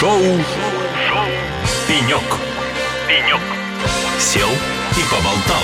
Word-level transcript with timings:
Шоу, 0.00 0.18
Шоу. 0.18 1.24
«Пенек». 1.86 2.20
«Пенек». 3.06 3.40
Сел 4.18 4.48
и 4.48 5.02
поболтал. 5.08 5.62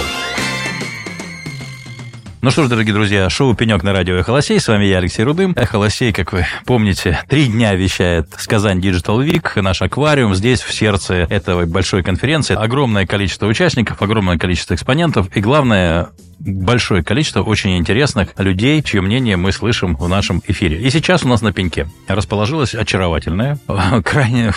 Ну 2.41 2.51
что 2.53 2.63
ж, 2.65 2.69
дорогие 2.69 2.95
друзья, 2.95 3.29
шоу 3.29 3.55
«Пенек» 3.55 3.83
на 3.83 3.93
радио 3.93 4.15
«Эхолосей». 4.15 4.61
С 4.61 4.69
вами 4.69 4.85
я, 4.85 4.99
Алексей 4.99 5.25
Рудым. 5.25 5.53
«Эхолосей», 5.57 6.13
как 6.13 6.33
вы 6.33 6.47
помните, 6.65 7.19
три 7.29 7.47
дня 7.47 7.75
вещает 7.75 8.29
с 8.39 8.47
Казань 8.47 8.79
Digital 8.79 9.19
Week, 9.27 9.61
наш 9.61 9.83
аквариум. 9.83 10.37
Здесь, 10.37 10.61
в 10.63 10.73
сердце 10.73 11.27
этого 11.29 11.67
большой 11.67 12.05
конференции, 12.05 12.55
огромное 12.55 13.07
количество 13.07 13.47
участников, 13.47 14.01
огромное 14.01 14.39
количество 14.39 14.75
экспонентов. 14.75 15.27
И 15.37 15.41
главное, 15.41 16.11
большое 16.41 17.03
количество 17.03 17.43
очень 17.43 17.77
интересных 17.77 18.31
людей, 18.39 18.83
чье 18.83 19.01
мнение 19.01 19.37
мы 19.37 19.53
слышим 19.53 19.97
в 19.97 20.09
нашем 20.09 20.43
эфире. 20.47 20.79
И 20.79 20.91
сейчас 20.91 21.25
у 21.25 21.29
нас 21.29 21.43
на 21.43 21.53
пеньке 21.53 21.87
расположилась 22.09 22.75
очаровательная, 22.75 23.59
крайне, 24.05 24.53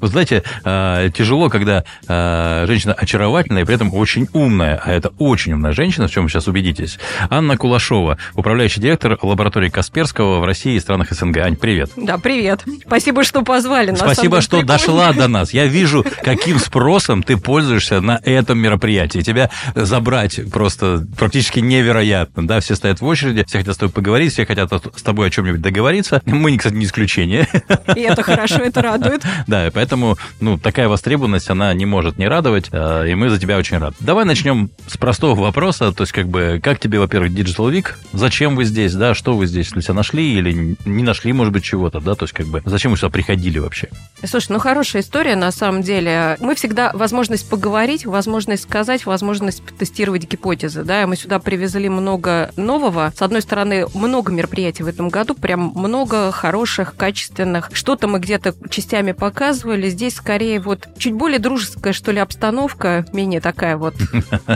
вы 0.00 0.08
знаете, 0.08 0.42
а, 0.64 1.08
тяжело, 1.10 1.48
когда 1.48 1.84
а, 2.08 2.64
женщина 2.66 2.94
очаровательная 2.94 3.62
и 3.62 3.64
при 3.64 3.74
этом 3.74 3.94
очень 3.94 4.28
умная, 4.32 4.80
а 4.82 4.92
это 4.92 5.12
очень 5.18 5.52
умная 5.52 5.72
женщина, 5.72 6.08
в 6.08 6.10
чем 6.10 6.24
вы 6.24 6.30
сейчас 6.30 6.48
убедитесь. 6.48 6.98
Анна 7.30 7.56
Кулашова, 7.56 8.18
управляющий 8.34 8.80
директор 8.80 9.18
лаборатории 9.22 9.68
Касперского 9.68 10.40
в 10.40 10.44
России 10.44 10.74
и 10.74 10.80
странах 10.80 11.10
СНГ. 11.10 11.38
Ань, 11.38 11.56
привет. 11.56 11.90
Да, 11.96 12.18
привет. 12.18 12.64
Спасибо, 12.86 13.24
что 13.24 13.42
позвали. 13.42 13.90
На 13.90 13.96
Спасибо, 13.96 14.40
что 14.40 14.58
прикольно. 14.58 14.78
дошла 14.78 15.12
до 15.12 15.28
нас. 15.28 15.52
Я 15.52 15.66
вижу, 15.66 16.04
каким 16.22 16.58
спросом 16.58 17.22
ты 17.22 17.36
пользуешься 17.36 18.00
на 18.00 18.20
этом 18.24 18.58
мероприятии. 18.58 19.20
Тебя 19.20 19.50
забрать 19.74 20.40
просто 20.50 21.06
практически 21.26 21.60
невероятно. 21.60 22.46
Да, 22.46 22.60
все 22.60 22.76
стоят 22.76 23.00
в 23.00 23.04
очереди, 23.04 23.44
все 23.46 23.58
хотят 23.58 23.74
с 23.74 23.78
тобой 23.78 23.92
поговорить, 23.92 24.32
все 24.32 24.46
хотят 24.46 24.70
с 24.72 25.02
тобой 25.02 25.28
о 25.28 25.30
чем-нибудь 25.30 25.60
договориться. 25.60 26.22
Мы, 26.24 26.56
кстати, 26.56 26.74
не 26.74 26.84
исключение. 26.84 27.48
И 27.94 28.00
это 28.00 28.22
хорошо, 28.22 28.56
это 28.56 28.82
радует. 28.82 29.22
Да, 29.46 29.70
поэтому, 29.72 30.16
ну, 30.40 30.58
такая 30.58 30.88
востребованность, 30.88 31.50
она 31.50 31.72
не 31.72 31.86
может 31.86 32.18
не 32.18 32.26
радовать, 32.26 32.68
э, 32.72 33.08
и 33.08 33.14
мы 33.14 33.28
за 33.28 33.38
тебя 33.38 33.58
очень 33.58 33.78
рады. 33.78 33.94
Давай 34.00 34.24
начнем 34.24 34.70
с 34.88 34.96
простого 34.96 35.40
вопроса, 35.40 35.92
то 35.92 36.02
есть, 36.02 36.12
как 36.12 36.28
бы, 36.28 36.60
как 36.62 36.80
тебе, 36.80 36.98
во-первых, 36.98 37.32
Digital 37.32 37.70
Week? 37.70 37.92
Зачем 38.12 38.56
вы 38.56 38.64
здесь, 38.64 38.94
да, 38.94 39.14
что 39.14 39.36
вы 39.36 39.46
здесь 39.46 39.70
для 39.70 39.82
себя 39.82 39.94
нашли 39.94 40.34
или 40.34 40.76
не 40.84 41.02
нашли, 41.02 41.32
может 41.32 41.52
быть, 41.52 41.64
чего-то, 41.64 42.00
да, 42.00 42.14
то 42.14 42.24
есть, 42.24 42.34
как 42.34 42.46
бы, 42.46 42.62
зачем 42.64 42.90
вы 42.90 42.96
сюда 42.96 43.10
приходили 43.10 43.58
вообще? 43.58 43.88
Слушай, 44.24 44.52
ну, 44.52 44.58
хорошая 44.58 45.02
история, 45.02 45.36
на 45.36 45.52
самом 45.52 45.82
деле. 45.82 46.36
Мы 46.40 46.54
всегда 46.54 46.90
возможность 46.92 47.48
поговорить, 47.48 48.04
возможность 48.04 48.64
сказать, 48.64 49.06
возможность 49.06 49.62
тестировать 49.78 50.28
гипотезы, 50.28 50.82
да, 50.82 51.06
мы 51.06 51.15
сюда 51.16 51.38
привезли 51.38 51.88
много 51.88 52.50
нового. 52.56 53.12
С 53.16 53.22
одной 53.22 53.42
стороны, 53.42 53.86
много 53.94 54.32
мероприятий 54.32 54.82
в 54.82 54.86
этом 54.86 55.08
году, 55.08 55.34
прям 55.34 55.72
много 55.74 56.30
хороших, 56.32 56.96
качественных. 56.96 57.70
Что-то 57.72 58.08
мы 58.08 58.18
где-то 58.18 58.54
частями 58.70 59.12
показывали. 59.12 59.88
Здесь 59.88 60.16
скорее 60.16 60.60
вот 60.60 60.88
чуть 60.98 61.14
более 61.14 61.38
дружеская, 61.38 61.92
что 61.92 62.12
ли, 62.12 62.18
обстановка, 62.18 63.06
менее 63.12 63.40
такая 63.40 63.76
вот... 63.76 63.94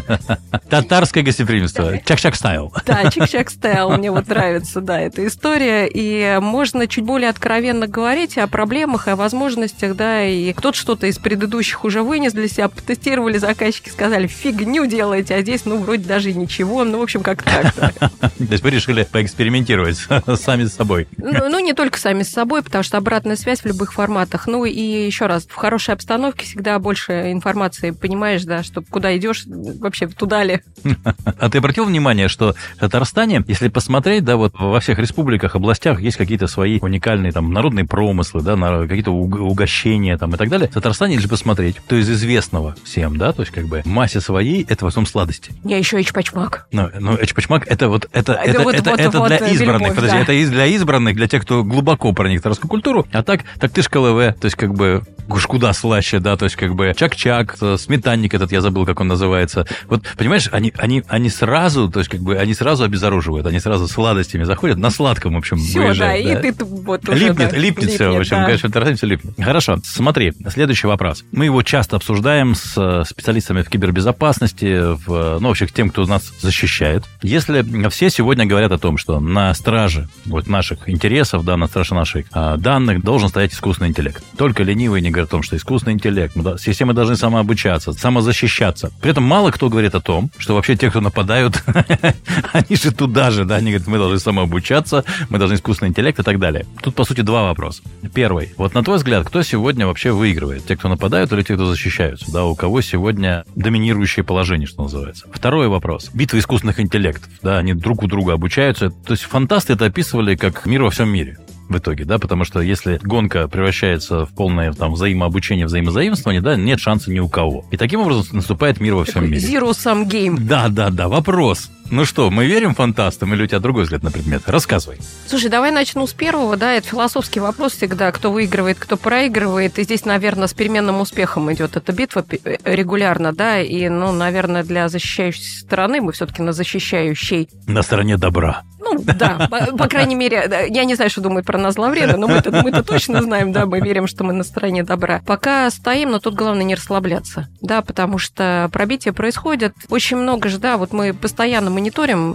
Татарское 0.70 1.24
гостеприимство. 1.24 1.98
Чак-чак 1.98 2.34
стайл. 2.34 2.72
Да, 2.86 3.10
чак-чак 3.10 3.50
стайл. 3.50 3.90
Мне 3.90 4.10
вот 4.10 4.28
нравится, 4.28 4.80
да, 4.80 5.00
эта 5.00 5.26
история. 5.26 5.88
И 5.92 6.38
можно 6.40 6.86
чуть 6.86 7.04
более 7.04 7.30
откровенно 7.30 7.86
говорить 7.86 8.36
о 8.38 8.46
проблемах, 8.46 9.08
о 9.08 9.16
возможностях, 9.16 9.96
да, 9.96 10.24
и 10.24 10.52
кто-то 10.52 10.76
что-то 10.76 11.06
из 11.06 11.18
предыдущих 11.18 11.84
уже 11.84 12.02
вынес 12.02 12.32
для 12.32 12.48
себя, 12.48 12.68
потестировали 12.68 13.38
заказчики, 13.38 13.88
сказали, 13.88 14.26
фигню 14.26 14.86
делаете, 14.86 15.34
а 15.34 15.42
здесь, 15.42 15.64
ну, 15.64 15.78
вроде 15.78 16.04
даже 16.04 16.30
и 16.30 16.34
ничего 16.40 16.60
чего. 16.70 16.84
Ну, 16.84 16.98
в 16.98 17.02
общем, 17.02 17.22
как 17.22 17.42
так. 17.42 17.74
То 18.00 18.28
есть 18.38 18.62
вы 18.62 18.70
решили 18.70 19.06
поэкспериментировать 19.10 19.96
сами 20.40 20.64
с 20.64 20.74
собой? 20.74 21.08
Ну, 21.16 21.48
ну, 21.48 21.58
не 21.58 21.72
только 21.72 21.98
сами 21.98 22.22
с 22.22 22.30
собой, 22.30 22.62
потому 22.62 22.84
что 22.84 22.96
обратная 22.96 23.36
связь 23.36 23.60
в 23.60 23.66
любых 23.66 23.92
форматах. 23.92 24.46
Ну, 24.46 24.64
и 24.64 25.06
еще 25.06 25.26
раз, 25.26 25.46
в 25.46 25.54
хорошей 25.54 25.94
обстановке 25.94 26.44
всегда 26.44 26.78
больше 26.78 27.32
информации, 27.32 27.90
понимаешь, 27.92 28.44
да, 28.44 28.62
что 28.62 28.82
куда 28.82 29.16
идешь, 29.16 29.44
вообще 29.46 30.06
туда 30.08 30.44
ли. 30.44 30.60
А 31.38 31.48
ты 31.48 31.58
обратил 31.58 31.84
внимание, 31.84 32.28
что 32.28 32.54
в 32.76 32.80
Татарстане, 32.80 33.42
если 33.46 33.68
посмотреть, 33.68 34.24
да, 34.24 34.36
вот 34.36 34.52
во 34.58 34.80
всех 34.80 34.98
республиках, 34.98 35.54
областях 35.54 36.00
есть 36.00 36.16
какие-то 36.16 36.46
свои 36.46 36.78
уникальные 36.80 37.32
там 37.32 37.52
народные 37.52 37.86
промыслы, 37.86 38.42
да, 38.42 38.56
какие-то 38.86 39.10
угощения 39.10 40.16
там 40.18 40.34
и 40.34 40.36
так 40.36 40.48
далее. 40.48 40.68
В 40.68 40.74
Татарстане, 40.74 41.14
если 41.14 41.28
посмотреть, 41.28 41.76
то 41.86 41.96
из 41.96 42.10
известного 42.10 42.74
всем, 42.84 43.16
да, 43.16 43.32
то 43.32 43.42
есть 43.42 43.52
как 43.52 43.66
бы 43.66 43.82
массе 43.84 44.20
своей, 44.20 44.66
это 44.68 44.84
в 44.84 44.88
основном 44.88 45.06
сладости. 45.06 45.52
Я 45.64 45.78
еще 45.78 46.00
и 46.00 46.04
чпачмак 46.04 46.29
Эчпачмак. 46.30 46.66
Ну, 46.72 46.88
ну 46.98 47.16
Эчпачмак 47.16 47.66
это 47.66 47.88
вот 47.88 48.08
это, 48.12 48.32
это, 48.32 48.50
это, 48.50 48.62
вот, 48.62 48.74
это, 48.74 48.90
вот, 48.90 49.00
это 49.00 49.18
вот, 49.18 49.28
для 49.28 49.48
избранных. 49.48 49.80
Любовь, 49.80 49.96
Подожди, 49.96 50.16
да. 50.16 50.22
это 50.22 50.50
для 50.50 50.66
избранных, 50.66 51.16
для 51.16 51.28
тех, 51.28 51.42
кто 51.42 51.64
глубоко 51.64 52.12
проник 52.12 52.40
в 52.40 52.42
татарскую 52.42 52.70
культуру. 52.70 53.06
А 53.12 53.22
так, 53.22 53.42
так 53.58 53.72
ты 53.72 53.82
ж 53.82 53.88
КЛВ, 53.88 54.38
то 54.40 54.44
есть 54.44 54.56
как 54.56 54.74
бы 54.74 55.02
уж 55.28 55.46
куда 55.46 55.72
слаще, 55.72 56.18
да, 56.18 56.36
то 56.36 56.44
есть 56.44 56.56
как 56.56 56.74
бы 56.74 56.92
чак-чак, 56.96 57.56
сметанник 57.78 58.34
этот, 58.34 58.52
я 58.52 58.60
забыл, 58.60 58.86
как 58.86 59.00
он 59.00 59.08
называется. 59.08 59.66
Вот, 59.88 60.02
понимаешь, 60.16 60.48
они, 60.52 60.72
они, 60.76 61.02
они 61.08 61.30
сразу, 61.30 61.88
то 61.88 62.00
есть 62.00 62.10
как 62.10 62.20
бы 62.20 62.36
они 62.36 62.54
сразу 62.54 62.84
обезоруживают, 62.84 63.46
они 63.46 63.60
сразу 63.60 63.86
сладостями 63.88 64.44
заходят, 64.44 64.78
на 64.78 64.90
сладком, 64.90 65.34
в 65.34 65.38
общем, 65.38 65.58
все, 65.58 65.80
выезжают. 65.80 66.24
Да, 66.26 66.34
да, 66.34 66.48
и 66.48 66.52
ты 66.52 66.64
вот 66.64 67.08
уже, 67.08 67.18
липнет, 67.18 67.50
да, 67.50 67.56
липнет, 67.56 67.62
липнет 67.62 67.90
все, 67.90 68.10
в 68.10 68.18
общем, 68.18 68.36
да. 68.36 68.44
конечно, 68.46 68.70
Тарасане 68.70 68.96
все 68.96 69.06
липнет. 69.06 69.34
Хорошо, 69.38 69.78
смотри, 69.84 70.32
следующий 70.48 70.86
вопрос. 70.86 71.24
Мы 71.32 71.46
его 71.46 71.62
часто 71.62 71.96
обсуждаем 71.96 72.54
с 72.54 72.74
э, 72.76 73.04
специалистами 73.06 73.62
в 73.62 73.68
кибербезопасности, 73.68 74.94
в, 75.06 75.38
ну, 75.40 75.48
вообще, 75.48 75.66
тем, 75.66 75.90
кто 75.90 76.06
нас 76.06 76.19
защищает. 76.40 77.04
Если 77.22 77.88
все 77.88 78.10
сегодня 78.10 78.46
говорят 78.46 78.72
о 78.72 78.78
том, 78.78 78.96
что 78.98 79.20
на 79.20 79.52
страже 79.54 80.08
вот 80.26 80.46
наших 80.46 80.88
интересов, 80.88 81.44
да, 81.44 81.56
на 81.56 81.66
страже 81.66 81.94
наших 81.94 82.26
а, 82.32 82.56
данных 82.56 83.02
должен 83.02 83.28
стоять 83.28 83.52
искусственный 83.52 83.90
интеллект. 83.90 84.22
Только 84.36 84.62
ленивые 84.62 85.02
не 85.02 85.10
говорят 85.10 85.28
о 85.28 85.32
том, 85.32 85.42
что 85.42 85.56
искусственный 85.56 85.94
интеллект, 85.94 86.34
мы, 86.36 86.58
системы 86.58 86.92
должны 86.92 87.16
самообучаться, 87.16 87.92
самозащищаться. 87.92 88.90
При 89.00 89.10
этом 89.10 89.24
мало 89.24 89.50
кто 89.50 89.68
говорит 89.68 89.94
о 89.94 90.00
том, 90.00 90.30
что 90.38 90.54
вообще 90.54 90.76
те, 90.76 90.90
кто 90.90 91.00
нападают, 91.00 91.62
они 92.52 92.76
же 92.76 92.92
туда 92.92 93.30
же, 93.30 93.44
да, 93.44 93.56
они 93.56 93.70
говорят, 93.70 93.88
мы 93.88 93.98
должны 93.98 94.18
самообучаться, 94.18 95.04
мы 95.28 95.38
должны 95.38 95.54
искусственный 95.54 95.90
интеллект 95.90 96.18
и 96.18 96.22
так 96.22 96.38
далее. 96.38 96.66
Тут, 96.82 96.94
по 96.94 97.04
сути, 97.04 97.20
два 97.20 97.44
вопроса. 97.44 97.82
Первый. 98.14 98.52
Вот 98.56 98.74
на 98.74 98.82
твой 98.82 98.96
взгляд, 98.96 99.26
кто 99.26 99.42
сегодня 99.42 99.86
вообще 99.86 100.12
выигрывает? 100.12 100.66
Те, 100.66 100.76
кто 100.76 100.88
нападают 100.88 101.32
или 101.32 101.42
те, 101.42 101.54
кто 101.54 101.66
защищаются? 101.66 102.30
Да, 102.32 102.44
у 102.44 102.54
кого 102.54 102.80
сегодня 102.80 103.44
доминирующее 103.54 104.24
положение, 104.24 104.66
что 104.66 104.82
называется? 104.82 105.26
Второй 105.32 105.68
вопрос. 105.68 106.09
Битва 106.14 106.38
искусственных 106.38 106.80
интеллектов, 106.80 107.30
да, 107.42 107.58
они 107.58 107.74
друг 107.74 108.02
у 108.02 108.06
друга 108.06 108.34
обучаются. 108.34 108.90
То 108.90 109.12
есть 109.12 109.24
фантасты 109.24 109.74
это 109.74 109.86
описывали 109.86 110.34
как 110.36 110.66
мир 110.66 110.82
во 110.82 110.90
всем 110.90 111.08
мире 111.08 111.38
в 111.68 111.78
итоге, 111.78 112.04
да, 112.04 112.18
потому 112.18 112.44
что 112.44 112.60
если 112.60 112.98
гонка 113.02 113.46
превращается 113.46 114.26
в 114.26 114.30
полное 114.30 114.72
там 114.72 114.92
взаимообучение, 114.92 115.66
взаимозаимствование, 115.66 116.42
да, 116.42 116.56
нет 116.56 116.80
шанса 116.80 117.12
ни 117.12 117.20
у 117.20 117.28
кого. 117.28 117.64
И 117.70 117.76
таким 117.76 118.00
образом 118.00 118.24
наступает 118.32 118.80
мир 118.80 118.94
во 118.94 119.04
всем 119.04 119.30
мире. 119.30 119.38
Zero-sum 119.40 120.08
game. 120.08 120.36
Да, 120.38 120.68
да, 120.68 120.90
да. 120.90 121.08
Вопрос. 121.08 121.70
Ну 121.90 122.04
что, 122.04 122.30
мы 122.30 122.46
верим 122.46 122.74
фантастам 122.74 123.34
или 123.34 123.42
у 123.42 123.46
тебя 123.46 123.58
другой 123.58 123.82
взгляд 123.82 124.04
на 124.04 124.12
предмет? 124.12 124.42
Рассказывай. 124.46 124.98
Слушай, 125.26 125.50
давай 125.50 125.72
начну 125.72 126.06
с 126.06 126.12
первого, 126.12 126.56
да, 126.56 126.74
это 126.74 126.86
философский 126.86 127.40
вопрос 127.40 127.72
всегда, 127.72 128.12
кто 128.12 128.30
выигрывает, 128.30 128.78
кто 128.78 128.96
проигрывает, 128.96 129.78
и 129.78 129.82
здесь, 129.82 130.04
наверное, 130.04 130.46
с 130.46 130.54
переменным 130.54 131.00
успехом 131.00 131.52
идет 131.52 131.76
эта 131.76 131.92
битва 131.92 132.24
э, 132.30 132.56
регулярно, 132.64 133.32
да, 133.32 133.60
и, 133.60 133.88
ну, 133.88 134.12
наверное, 134.12 134.62
для 134.62 134.88
защищающей 134.88 135.42
стороны 135.42 136.00
мы 136.00 136.12
все-таки 136.12 136.42
на 136.42 136.52
защищающей. 136.52 137.48
На 137.66 137.82
стороне 137.82 138.16
добра. 138.16 138.62
Ну, 138.80 138.98
да, 138.98 139.48
по, 139.50 139.76
по 139.76 139.88
крайней 139.88 140.14
мере, 140.14 140.68
я 140.70 140.84
не 140.84 140.94
знаю, 140.94 141.10
что 141.10 141.20
думают 141.20 141.46
про 141.46 141.58
нас 141.58 141.74
зловреды, 141.74 142.16
но 142.16 142.26
мы-то 142.26 142.50
мы 142.50 142.72
точно 142.82 143.22
знаем, 143.22 143.52
да, 143.52 143.66
мы 143.66 143.80
верим, 143.80 144.06
что 144.06 144.24
мы 144.24 144.32
на 144.32 144.44
стороне 144.44 144.82
добра. 144.82 145.20
Пока 145.26 145.70
стоим, 145.70 146.10
но 146.10 146.18
тут 146.18 146.34
главное 146.34 146.64
не 146.64 146.74
расслабляться, 146.74 147.48
да, 147.60 147.82
потому 147.82 148.18
что 148.18 148.68
пробития 148.72 149.12
происходят 149.12 149.74
очень 149.88 150.16
много 150.16 150.48
же, 150.48 150.58
да, 150.58 150.76
вот 150.76 150.92
мы 150.92 151.12
постоянно 151.12 151.70
мониторим 151.70 152.32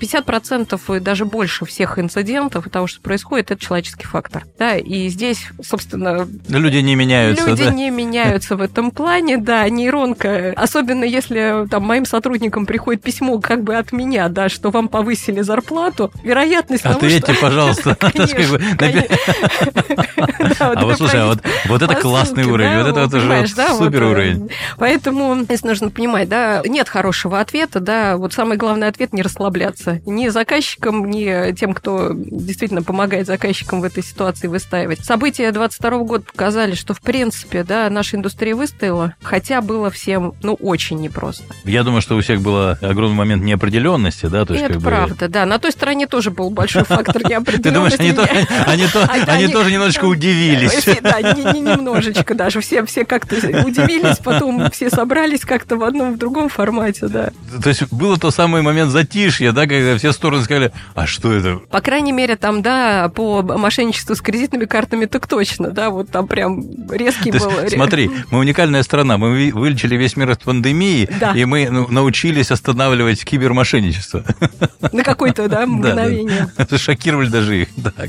50% 0.00 0.80
э, 0.88 0.96
и 0.96 1.00
даже 1.00 1.24
больше 1.24 1.64
всех 1.64 1.98
инцидентов 1.98 2.66
и 2.66 2.70
того, 2.70 2.86
что 2.86 3.00
происходит, 3.00 3.50
это 3.50 3.60
человеческий 3.60 4.06
фактор. 4.06 4.44
Да, 4.58 4.76
и 4.76 5.08
здесь, 5.08 5.48
собственно... 5.62 6.28
Люди 6.48 6.78
не 6.78 6.94
меняются, 6.94 7.48
Люди 7.48 7.64
да? 7.64 7.70
не 7.70 7.90
меняются 7.90 8.56
в 8.56 8.62
этом 8.62 8.90
плане, 8.90 9.38
да, 9.38 9.68
нейронка, 9.68 10.52
особенно 10.56 11.04
если 11.04 11.66
там 11.70 11.84
моим 11.84 12.04
сотрудникам 12.04 12.66
приходит 12.66 13.02
письмо 13.02 13.40
как 13.40 13.62
бы 13.62 13.76
от 13.76 13.92
меня, 13.92 14.28
да, 14.28 14.48
что 14.48 14.70
вам 14.70 14.88
повысили 14.88 15.40
зарплату, 15.40 15.87
вероятность 16.22 16.84
Ответьте, 16.84 17.34
того, 17.34 17.34
что... 17.34 17.46
пожалуйста. 17.46 17.96
А 20.58 20.84
вот 20.84 20.96
слушай, 20.96 21.20
а 21.20 21.34
вот 21.66 21.82
это 21.82 21.94
классный 21.94 22.44
уровень, 22.44 22.78
вот 22.78 22.88
это 22.88 23.06
вот 23.06 23.14
уже 23.14 23.46
супер 23.76 24.04
уровень. 24.04 24.50
Поэтому 24.76 25.42
здесь 25.42 25.62
нужно 25.62 25.90
понимать, 25.90 26.28
да, 26.28 26.62
нет 26.64 26.88
хорошего 26.88 27.40
ответа, 27.40 27.80
да, 27.80 28.16
вот 28.16 28.32
самый 28.32 28.56
главный 28.56 28.88
ответ 28.88 29.12
не 29.12 29.22
расслабляться. 29.22 30.00
Ни 30.06 30.28
заказчикам, 30.28 31.10
ни 31.10 31.52
тем, 31.54 31.74
кто 31.74 32.10
действительно 32.12 32.82
помогает 32.82 33.26
заказчикам 33.26 33.80
в 33.80 33.84
этой 33.84 34.02
ситуации 34.02 34.48
выстаивать. 34.48 35.04
События 35.04 35.50
22 35.52 35.90
года 35.98 36.24
показали, 36.24 36.74
что, 36.74 36.94
в 36.94 37.00
принципе, 37.00 37.62
да, 37.62 37.88
наша 37.90 38.16
индустрия 38.16 38.54
выстояла, 38.54 39.14
хотя 39.22 39.60
было 39.60 39.90
всем, 39.90 40.34
ну, 40.42 40.54
очень 40.54 41.00
непросто. 41.00 41.44
Я 41.64 41.84
думаю, 41.84 42.02
что 42.02 42.16
у 42.16 42.20
всех 42.20 42.40
был 42.40 42.70
огромный 42.80 43.16
момент 43.16 43.44
неопределенности, 43.44 44.26
да, 44.26 44.44
то 44.44 44.54
есть 44.54 44.64
Это 44.64 44.80
правда, 44.80 45.26
бы... 45.26 45.28
да. 45.28 45.46
На 45.46 45.58
той 45.58 45.72
стороне 45.78 46.06
тоже 46.06 46.30
был 46.30 46.50
большой 46.50 46.84
фактор 46.84 47.22
неопределенности. 47.28 47.62
Ты 47.62 47.70
думаешь, 47.70 47.94
они, 47.98 48.12
то, 48.12 48.22
они, 48.66 48.86
то, 48.86 49.06
да, 49.06 49.32
они 49.32 49.44
они- 49.44 49.52
тоже 49.52 49.70
немножечко 49.70 50.04
удивились? 50.06 50.84
Да, 51.02 51.22
не, 51.22 51.44
не 51.52 51.60
немножечко 51.60 52.34
даже. 52.34 52.60
Все, 52.60 52.84
все 52.84 53.04
как-то 53.04 53.36
удивились, 53.36 54.18
потом 54.18 54.70
все 54.70 54.90
собрались 54.90 55.42
как-то 55.42 55.76
в 55.76 55.84
одном, 55.84 56.14
в 56.14 56.18
другом 56.18 56.48
формате, 56.48 57.06
да. 57.08 57.30
То 57.62 57.68
есть 57.68 57.92
было 57.92 58.18
то 58.18 58.30
самый 58.30 58.62
момент 58.62 58.90
затишья, 58.90 59.52
да, 59.52 59.66
когда 59.66 59.96
все 59.96 60.12
стороны 60.12 60.42
сказали, 60.42 60.72
а 60.94 61.06
что 61.06 61.32
это? 61.32 61.60
По 61.70 61.80
крайней 61.80 62.12
мере, 62.12 62.36
там, 62.36 62.62
да, 62.62 63.08
по 63.14 63.42
мошенничеству 63.42 64.16
с 64.16 64.20
кредитными 64.20 64.64
картами 64.64 65.06
так 65.06 65.26
точно, 65.26 65.70
да, 65.70 65.90
вот 65.90 66.10
там 66.10 66.26
прям 66.26 66.90
резкий 66.90 67.30
был. 67.30 67.50
смотри, 67.68 68.10
мы 68.30 68.40
уникальная 68.40 68.82
страна, 68.82 69.16
мы 69.16 69.52
вылечили 69.52 69.96
весь 69.96 70.16
мир 70.16 70.30
от 70.30 70.42
пандемии, 70.42 71.08
и 71.34 71.44
мы 71.44 71.68
ну, 71.70 71.86
научились 71.88 72.50
останавливать 72.50 73.24
кибермошенничество. 73.24 74.24
На 74.92 75.04
какое-то, 75.04 75.48
да, 75.48 75.58
Да, 75.58 75.66
мгновение. 75.68 76.48
Шокировали 76.76 77.28
даже 77.28 77.62
их. 77.62 77.68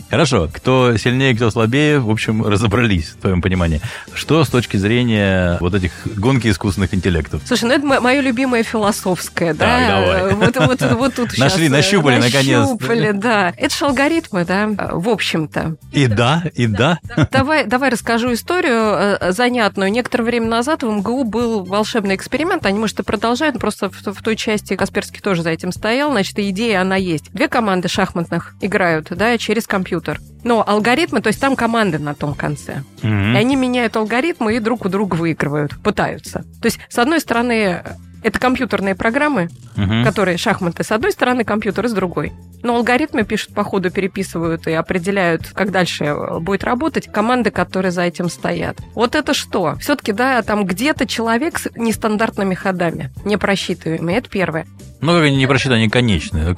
Хорошо. 0.09 0.49
Кто 0.51 0.97
сильнее, 0.97 1.35
кто 1.35 1.49
слабее, 1.51 1.99
в 1.99 2.09
общем, 2.09 2.45
разобрались, 2.45 3.09
в 3.09 3.21
твоем 3.21 3.41
понимании. 3.41 3.81
Что 4.13 4.43
с 4.43 4.49
точки 4.49 4.77
зрения 4.77 5.57
вот 5.59 5.73
этих 5.73 5.91
гонки 6.05 6.49
искусственных 6.49 6.93
интеллектов? 6.93 7.41
Слушай, 7.45 7.65
ну 7.65 7.73
это 7.73 8.01
мое 8.01 8.21
любимое 8.21 8.63
философское, 8.63 9.53
да. 9.53 10.29
Вот, 10.33 10.55
вот, 10.57 10.81
вот 10.81 11.15
тут 11.15 11.37
Нашли, 11.37 11.67
э, 11.67 11.69
нащупали, 11.69 12.15
наконец-то. 12.15 12.73
Нащупали, 12.73 13.11
да. 13.11 13.53
Это 13.57 13.75
же 13.75 13.85
алгоритмы, 13.85 14.45
да, 14.45 14.69
в 14.91 15.09
общем-то. 15.09 15.75
И 15.91 16.07
да, 16.07 16.43
и 16.55 16.67
да. 16.67 16.99
Давай, 17.31 17.65
давай 17.65 17.89
расскажу 17.89 18.33
историю 18.33 19.17
э, 19.19 19.31
занятную. 19.31 19.91
Некоторое 19.91 20.23
время 20.23 20.47
назад 20.47 20.83
в 20.83 20.89
МГУ 20.89 21.23
был 21.23 21.63
волшебный 21.63 22.15
эксперимент. 22.15 22.65
Они, 22.65 22.79
может, 22.79 22.99
и 22.99 23.03
продолжают, 23.03 23.55
но 23.55 23.59
просто 23.59 23.89
в, 23.89 24.13
в 24.13 24.21
той 24.21 24.35
части 24.35 24.75
Касперский 24.75 25.21
тоже 25.21 25.43
за 25.43 25.49
этим 25.49 25.71
стоял. 25.71 26.11
Значит, 26.11 26.39
идея, 26.39 26.81
она 26.81 26.95
есть. 26.95 27.31
Две 27.33 27.47
команды 27.49 27.87
шахматных 27.87 28.55
играют, 28.61 29.07
да, 29.09 29.37
через 29.37 29.67
компьютер. 29.67 30.19
Но 30.43 30.63
алгоритмы, 30.65 31.21
то 31.21 31.27
есть 31.27 31.41
там 31.41 31.55
команды 31.55 31.99
на 31.99 32.13
том 32.15 32.33
конце. 32.33 32.83
И 33.01 33.07
Мгм. 33.07 33.35
они 33.35 33.55
меняют 33.55 33.97
алгоритмы 33.97 34.55
и 34.55 34.59
друг 34.59 34.85
у 34.85 34.89
друга 34.89 35.15
выигрывают, 35.15 35.77
пытаются. 35.83 36.45
То 36.61 36.65
есть, 36.65 36.79
с 36.89 36.97
одной 36.97 37.19
стороны, 37.19 37.83
это 38.23 38.39
компьютерные 38.39 38.95
программы, 38.95 39.49
Мгм. 39.75 40.03
которые 40.03 40.37
шахматы 40.37 40.83
с 40.83 40.91
одной 40.91 41.11
стороны, 41.11 41.43
компьютер 41.43 41.87
с 41.87 41.93
другой. 41.93 42.33
Но 42.63 42.75
алгоритмы 42.75 43.23
пишут 43.23 43.53
по 43.53 43.63
ходу, 43.63 43.89
переписывают 43.89 44.67
и 44.67 44.71
определяют, 44.73 45.47
как 45.53 45.71
дальше 45.71 46.03
э, 46.05 46.39
будет 46.39 46.63
работать 46.65 47.09
команды, 47.11 47.51
которые 47.51 47.91
за 47.91 48.01
этим 48.01 48.29
стоят. 48.29 48.77
Вот 48.95 49.15
это 49.15 49.33
что? 49.33 49.75
Все-таки, 49.79 50.11
да, 50.11 50.41
там 50.41 50.65
где-то 50.65 51.07
человек 51.07 51.57
с 51.59 51.69
нестандартными 51.75 52.55
ходами, 52.55 53.11
непросчитываемый. 53.23 54.15
Это 54.15 54.29
первое. 54.29 54.65
Ну, 55.01 55.13
как 55.13 55.23
они 55.23 55.37
не 55.37 55.47
просчитаны, 55.47 55.75
они 55.77 55.89
конечные. 55.89 56.53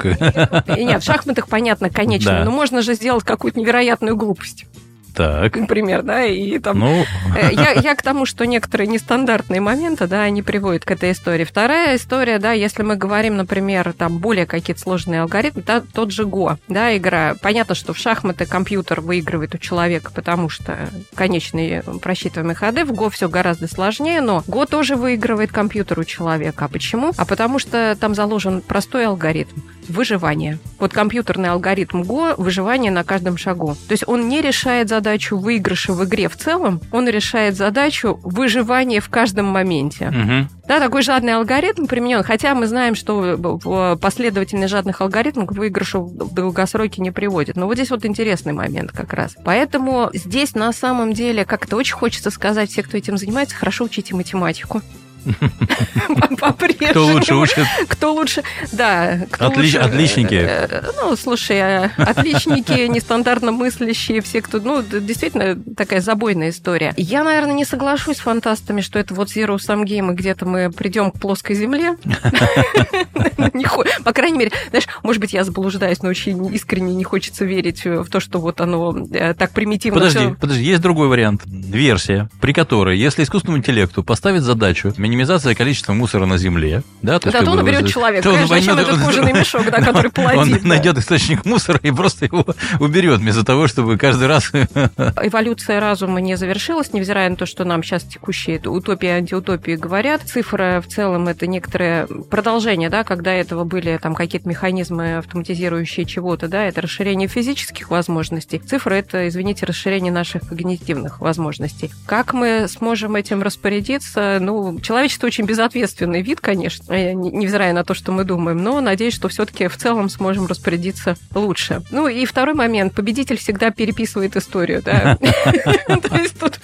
Нет, 0.68 1.04
в 1.04 1.06
шахматах, 1.06 1.48
понятно, 1.48 1.90
конечно, 1.92 2.31
Да. 2.31 2.46
но 2.46 2.52
можно 2.52 2.81
же 2.81 2.96
сделать 2.96 3.24
какую-то 3.24 3.60
невероятную 3.60 4.16
глупость, 4.16 4.66
Так, 5.13 5.56
например, 5.56 6.04
да, 6.04 6.24
и 6.25 6.58
там 6.60 6.80
ну, 6.80 7.06
Э, 7.36 7.50
Я, 7.52 7.72
я 7.72 7.96
к 7.96 8.02
тому, 8.02 8.25
что 8.25 8.46
некоторые 8.46 8.88
нестандартные 8.88 9.62
моменты, 9.62 10.08
да, 10.08 10.24
они 10.24 10.42
приводят 10.42 10.86
к 10.86 10.92
этой 10.92 11.12
истории. 11.12 11.44
Вторая 11.44 11.96
история, 11.96 12.40
да, 12.40 12.52
если 12.52 12.84
мы 12.84 12.96
говорим, 12.96 13.38
например, 13.38 13.94
там 13.94 14.18
более 14.19 14.46
какие-то 14.46 14.81
сложные 14.81 15.22
алгоритмы, 15.22 15.63
да, 15.66 15.81
тот 15.81 16.12
же 16.12 16.25
Го, 16.25 16.58
да, 16.68 16.96
игра. 16.96 17.36
Понятно, 17.42 17.75
что 17.75 17.94
в 17.94 17.98
шахматы 17.98 18.46
компьютер 18.46 19.02
выигрывает 19.02 19.56
у 19.56 19.58
человека, 19.58 20.12
потому 20.13 20.50
что 20.50 20.90
конечные 21.16 21.84
просчитываемые 22.02 22.56
ходы. 22.56 22.86
В 22.86 22.94
Го 22.94 23.10
все 23.10 23.30
гораздо 23.30 23.68
сложнее, 23.68 24.22
но 24.22 24.44
Го 24.48 24.66
тоже 24.66 24.96
выигрывает 24.96 25.52
компьютер 25.52 26.00
у 26.00 26.04
человека. 26.04 26.66
А 26.66 26.68
почему? 26.68 27.12
А 27.18 27.25
потому 27.25 27.60
что 27.60 27.98
там 28.00 28.16
заложен 28.16 28.62
простой 28.62 29.06
алгоритм 29.06 29.62
выживание. 29.88 30.58
Вот 30.80 30.94
компьютерный 30.94 31.50
алгоритм 31.50 32.04
Го– 32.04 32.36
выживание 32.38 32.92
на 32.92 33.04
каждом 33.04 33.38
шагу. 33.38 33.75
То 33.88 33.92
есть 33.92 34.08
он 34.08 34.30
не 34.30 34.42
решает 34.42 34.90
задачу 34.90 35.00
выигрыша 35.36 35.94
в 35.94 36.03
игре 36.06 36.30
в 36.30 36.38
целом, 36.38 36.81
он 36.92 37.07
решает 37.07 37.56
задачу 37.56 38.19
выживания 38.24 39.00
в 39.01 39.09
каждом 39.09 39.45
моменте. 39.48 40.09
мгм. 40.09 40.50
Да, 40.68 40.80
такой 40.80 41.01
жадный 41.01 41.36
алгоритм 41.36 41.86
применен, 41.86 42.24
хотя 42.24 42.56
мы 42.56 42.65
знаем, 42.65 42.95
что 42.95 43.36
в- 43.38 43.98
последовательность 43.98 44.71
жадных 44.71 45.01
алгоритмов 45.01 45.48
к 45.50 45.51
выигрышу 45.51 46.01
в 46.03 46.33
долгосроке 46.33 47.01
не 47.01 47.12
приводит. 47.12 47.57
Но 47.57 47.65
вот 47.65 47.75
здесь 47.75 47.89
вот 47.92 48.06
интересный 48.06 48.53
момент 48.53 48.92
как 48.94 49.12
раз. 49.13 49.36
Поэтому 49.44 50.09
здесь 50.13 50.56
на 50.56 50.71
самом 50.71 51.12
деле, 51.13 51.44
как 51.44 51.65
это 51.65 51.75
очень 51.75 51.95
хочется 51.95 52.30
сказать, 52.31 52.69
все, 52.71 52.83
кто 52.83 52.95
этим 52.95 53.18
занимается, 53.18 53.56
хорошо 53.56 53.83
учите 53.86 54.15
математику. 54.15 54.81
По-прежнему. 56.39 56.91
Кто 56.91 57.06
лучше 57.06 57.35
учит? 57.35 57.65
Кто 57.88 58.13
лучше, 58.13 58.44
да. 58.71 59.19
Кто 59.31 59.45
Отлич- 59.47 59.57
лучше, 59.57 59.77
отличники. 59.77 60.35
э, 60.35 60.81
Ну, 61.01 61.15
слушай, 61.15 61.57
э, 61.57 61.89
отличники, 61.97 62.88
нестандартно 62.88 63.51
мыслящие, 63.51 64.21
все, 64.21 64.41
кто... 64.41 64.59
Ну, 64.59 64.81
действительно, 64.83 65.56
такая 65.75 66.01
забойная 66.01 66.50
история. 66.50 66.94
Я, 66.97 67.23
наверное, 67.23 67.53
не 67.53 67.65
соглашусь 67.65 68.18
с 68.18 68.21
фантастами, 68.21 68.81
что 68.81 69.00
это 69.00 69.13
вот 69.13 69.29
Zero 69.29 69.56
Sum 69.57 69.83
Game, 69.83 70.12
и 70.12 70.15
где-то 70.15 70.45
мы 70.45 70.71
придем 70.71 71.12
к 71.12 71.19
плоской 71.19 71.56
земле. 71.56 71.95
Не 73.53 73.65
По 74.03 74.13
крайней 74.13 74.38
мере, 74.38 74.51
знаешь, 74.69 74.88
может 75.03 75.21
быть, 75.21 75.33
я 75.33 75.43
заблуждаюсь, 75.43 76.01
но 76.01 76.09
очень 76.09 76.53
искренне 76.53 76.95
не 76.95 77.03
хочется 77.03 77.45
верить 77.45 77.85
в 77.85 78.05
то, 78.09 78.19
что 78.19 78.39
вот 78.39 78.61
оно 78.61 78.95
э, 79.11 79.33
так 79.33 79.51
примитивно 79.51 79.99
Подожди, 79.99 80.35
подожди, 80.39 80.63
есть 80.63 80.81
другой 80.81 81.07
вариант. 81.07 81.41
Версия, 81.45 82.29
при 82.39 82.53
которой, 82.53 82.97
если 82.97 83.23
искусственному 83.23 83.59
интеллекту 83.59 84.03
поставить 84.03 84.41
задачу 84.41 84.93
минимизация 84.97 85.55
количества 85.55 85.93
мусора 85.93 86.25
на 86.25 86.38
Земле, 86.38 86.83
да, 87.01 87.19
то, 87.19 87.31
Да, 87.31 87.39
он 87.51 87.59
уберет 87.59 87.88
человека. 87.88 88.23
то 88.23 88.29
он 88.29 88.47
Конечно, 88.47 88.55
зачем 88.55 88.77
этот 88.77 88.99
кожаный 88.99 89.33
мешок, 89.39 89.65
да, 89.65 89.79
который 89.79 90.07
Он 90.07 90.11
плодит? 90.11 90.61
да. 90.61 90.67
найдет 90.67 90.97
источник 90.97 91.45
мусора 91.45 91.79
и 91.81 91.91
просто 91.91 92.25
его 92.25 92.45
уберет, 92.79 93.19
вместо 93.19 93.43
того, 93.43 93.67
чтобы 93.67 93.97
каждый 93.97 94.27
раз... 94.27 94.51
Эволюция 94.51 95.79
разума 95.79 96.21
не 96.21 96.35
завершилась, 96.35 96.93
невзирая 96.93 97.29
на 97.29 97.35
то, 97.35 97.45
что 97.45 97.63
нам 97.63 97.83
сейчас 97.83 98.03
текущие 98.03 98.59
утопии 98.59 99.07
и 99.07 99.11
антиутопии 99.11 99.75
говорят. 99.75 100.21
Цифра 100.23 100.81
в 100.85 100.91
целом 100.91 101.27
это 101.27 101.47
некоторое 101.47 102.07
продолжение, 102.07 102.89
да, 102.89 103.03
когда 103.03 103.31
этого 103.33 103.63
были 103.63 103.98
там 103.98 104.16
какие-то 104.16 104.48
механизмы 104.48 105.18
автоматизирующие 105.18 106.06
чего-то, 106.06 106.48
да, 106.48 106.63
это 106.63 106.81
расширение 106.81 107.28
физических 107.28 107.89
возможностей. 107.89 108.60
Цифра 108.60 108.95
это, 108.95 109.28
извините, 109.28 109.66
расширение 109.66 110.12
наших 110.12 110.48
когнитивных 110.48 111.22
возможностей. 111.22 111.92
Как 112.06 112.33
мы 112.33 112.68
сможем 112.68 113.16
этим 113.16 113.42
распорядиться? 113.42 114.38
Ну, 114.39 114.80
человечество 114.80 115.28
очень 115.28 115.45
безответственный 115.45 116.22
вид, 116.22 116.42
конечно, 116.42 116.94
э, 116.94 117.13
не- 117.13 117.31
невзирая 117.31 117.74
на 117.74 117.83
то, 117.83 117.94
что 117.94 118.12
мы 118.12 118.24
думаем, 118.24 118.63
но 118.63 118.81
надеюсь, 118.81 119.13
что 119.13 119.30
все-таки 119.30 119.68
в 119.68 119.77
целом 119.77 120.10
сможем 120.10 120.48
распорядиться 120.48 121.16
лучше. 121.34 121.81
Ну 121.92 122.07
и 122.07 122.25
второй 122.25 122.56
момент. 122.56 122.94
Победитель 122.94 123.38
всегда 123.38 123.72
переписывает 123.72 124.36
историю, 124.36 124.81
да. 124.84 125.18
То 125.88 126.16
есть 126.16 126.39
тут 126.39 126.60